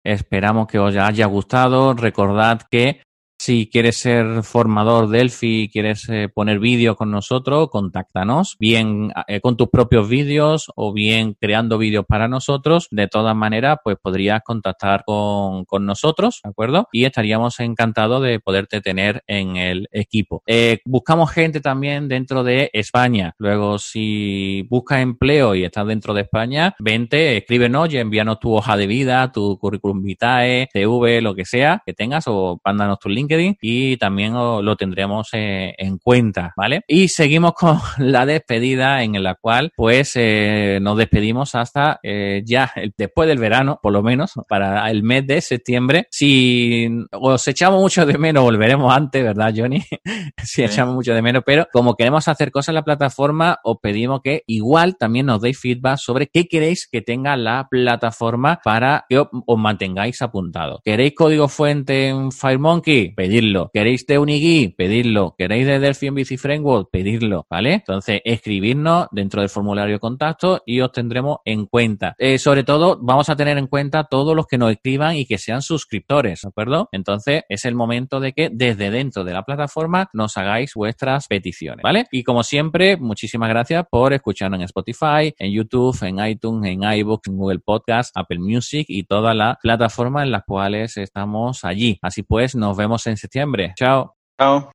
Esperamos 0.05 0.67
que 0.67 0.77
os 0.77 0.95
haya 0.95 1.25
gustado. 1.25 1.93
Recordad 1.95 2.61
que 2.69 3.01
si 3.45 3.69
quieres 3.71 3.97
ser 3.97 4.41
formador 4.41 5.07
Delphi 5.07 5.69
quieres 5.71 6.09
eh, 6.09 6.29
poner 6.33 6.57
vídeo 6.57 6.95
con 6.95 7.11
nosotros, 7.11 7.69
contáctanos, 7.69 8.55
bien 8.59 9.11
eh, 9.27 9.39
con 9.39 9.55
tus 9.55 9.69
propios 9.69 10.09
vídeos 10.09 10.71
o 10.75 10.91
bien 10.93 11.35
creando 11.39 11.77
vídeos 11.77 12.05
para 12.07 12.27
nosotros. 12.27 12.87
De 12.89 13.07
todas 13.07 13.35
maneras, 13.35 13.77
pues 13.83 13.97
podrías 14.01 14.41
contactar 14.43 15.03
con, 15.05 15.65
con 15.65 15.85
nosotros, 15.85 16.39
¿de 16.43 16.49
acuerdo? 16.49 16.87
Y 16.91 17.05
estaríamos 17.05 17.59
encantados 17.59 18.23
de 18.23 18.39
poderte 18.39 18.81
tener 18.81 19.23
en 19.27 19.57
el 19.57 19.89
equipo. 19.91 20.41
Eh, 20.47 20.79
buscamos 20.83 21.29
gente 21.29 21.61
también 21.61 22.07
dentro 22.07 22.43
de 22.43 22.71
España. 22.73 23.35
Luego, 23.37 23.77
si 23.77 24.65
buscas 24.71 25.01
empleo 25.01 25.53
y 25.53 25.65
estás 25.65 25.85
dentro 25.85 26.15
de 26.15 26.21
España, 26.21 26.75
vente, 26.79 27.37
escríbenos 27.37 27.93
y 27.93 27.99
envíanos 27.99 28.39
tu 28.39 28.55
hoja 28.55 28.75
de 28.75 28.87
vida, 28.87 29.31
tu 29.31 29.59
currículum 29.59 30.01
vitae, 30.01 30.67
CV, 30.73 31.21
lo 31.21 31.35
que 31.35 31.45
sea 31.45 31.83
que 31.85 31.93
tengas 31.93 32.23
o 32.27 32.59
mándanos 32.65 32.97
tu 32.97 33.07
link 33.07 33.34
y 33.61 33.97
también 33.97 34.33
lo 34.33 34.75
tendremos 34.75 35.29
eh, 35.33 35.73
en 35.77 35.97
cuenta, 35.97 36.53
¿vale? 36.55 36.81
Y 36.87 37.07
seguimos 37.07 37.53
con 37.55 37.79
la 37.97 38.25
despedida 38.25 39.03
en 39.03 39.21
la 39.23 39.35
cual 39.35 39.71
pues 39.75 40.13
eh, 40.15 40.79
nos 40.81 40.97
despedimos 40.97 41.55
hasta 41.55 41.99
eh, 42.03 42.41
ya 42.45 42.71
después 42.97 43.27
del 43.27 43.39
verano, 43.39 43.79
por 43.81 43.93
lo 43.93 44.03
menos, 44.03 44.33
para 44.47 44.89
el 44.89 45.03
mes 45.03 45.25
de 45.27 45.41
septiembre. 45.41 46.07
Si 46.11 46.87
os 47.11 47.47
echamos 47.47 47.81
mucho 47.81 48.05
de 48.05 48.17
menos, 48.17 48.43
volveremos 48.43 48.93
antes, 48.93 49.23
¿verdad, 49.23 49.53
Johnny? 49.55 49.83
si 50.43 50.63
echamos 50.63 50.95
mucho 50.95 51.13
de 51.13 51.21
menos, 51.21 51.43
pero 51.45 51.67
como 51.71 51.95
queremos 51.95 52.27
hacer 52.27 52.51
cosas 52.51 52.69
en 52.69 52.75
la 52.75 52.83
plataforma, 52.83 53.59
os 53.63 53.77
pedimos 53.81 54.21
que 54.23 54.43
igual 54.47 54.97
también 54.97 55.27
nos 55.27 55.41
deis 55.41 55.59
feedback 55.59 55.97
sobre 55.97 56.27
qué 56.27 56.47
queréis 56.47 56.87
que 56.91 57.01
tenga 57.01 57.35
la 57.37 57.67
plataforma 57.69 58.59
para 58.63 59.05
que 59.09 59.19
os, 59.19 59.27
os 59.45 59.59
mantengáis 59.59 60.21
apuntados. 60.21 60.79
¿Queréis 60.83 61.13
código 61.15 61.47
fuente 61.47 62.09
en 62.09 62.31
FireMonkey? 62.31 63.13
Pedirlo. 63.25 63.71
¿Queréis 63.73 64.05
de 64.05 64.19
Unigui? 64.19 64.69
Pedirlo. 64.69 65.33
¿Queréis 65.35 65.65
de 65.65 65.79
Delphi 65.79 66.11
MVC 66.11 66.37
Framework? 66.37 66.89
Pedirlo, 66.91 67.47
¿vale? 67.49 67.73
Entonces, 67.73 68.21
escribirnos 68.23 69.07
dentro 69.11 69.41
del 69.41 69.49
formulario 69.49 69.95
de 69.95 69.99
contacto 69.99 70.61
y 70.63 70.79
os 70.81 70.91
tendremos 70.91 71.39
en 71.43 71.65
cuenta. 71.65 72.13
Eh, 72.19 72.37
sobre 72.37 72.63
todo, 72.63 72.99
vamos 73.01 73.27
a 73.29 73.35
tener 73.35 73.57
en 73.57 73.65
cuenta 73.65 74.03
todos 74.03 74.35
los 74.35 74.45
que 74.45 74.59
nos 74.59 74.71
escriban 74.71 75.15
y 75.15 75.25
que 75.25 75.39
sean 75.39 75.63
suscriptores, 75.63 76.41
¿de 76.41 76.49
acuerdo? 76.49 76.87
Entonces, 76.91 77.41
es 77.49 77.65
el 77.65 77.73
momento 77.73 78.19
de 78.19 78.33
que 78.33 78.51
desde 78.53 78.91
dentro 78.91 79.23
de 79.23 79.33
la 79.33 79.41
plataforma 79.41 80.07
nos 80.13 80.37
hagáis 80.37 80.75
vuestras 80.75 81.27
peticiones, 81.27 81.81
¿vale? 81.81 82.05
Y 82.11 82.23
como 82.23 82.43
siempre, 82.43 82.95
muchísimas 82.95 83.49
gracias 83.49 83.87
por 83.89 84.13
escucharnos 84.13 84.59
en 84.59 84.65
Spotify, 84.65 85.33
en 85.39 85.51
YouTube, 85.51 85.97
en 86.03 86.23
iTunes, 86.23 86.71
en 86.71 86.83
iBooks, 86.83 87.27
en 87.27 87.37
Google 87.37 87.59
Podcast, 87.59 88.15
Apple 88.15 88.39
Music 88.39 88.85
y 88.87 89.03
todas 89.03 89.35
las 89.35 89.57
plataformas 89.63 90.25
en 90.25 90.31
las 90.31 90.43
cuales 90.43 90.95
estamos 90.97 91.65
allí. 91.65 91.97
Así 92.03 92.21
pues, 92.21 92.55
nos 92.55 92.77
vemos 92.77 93.07
en 93.15 93.17
septiembre. 93.17 93.73
Chao. 93.75 94.15
Chao. 94.37 94.71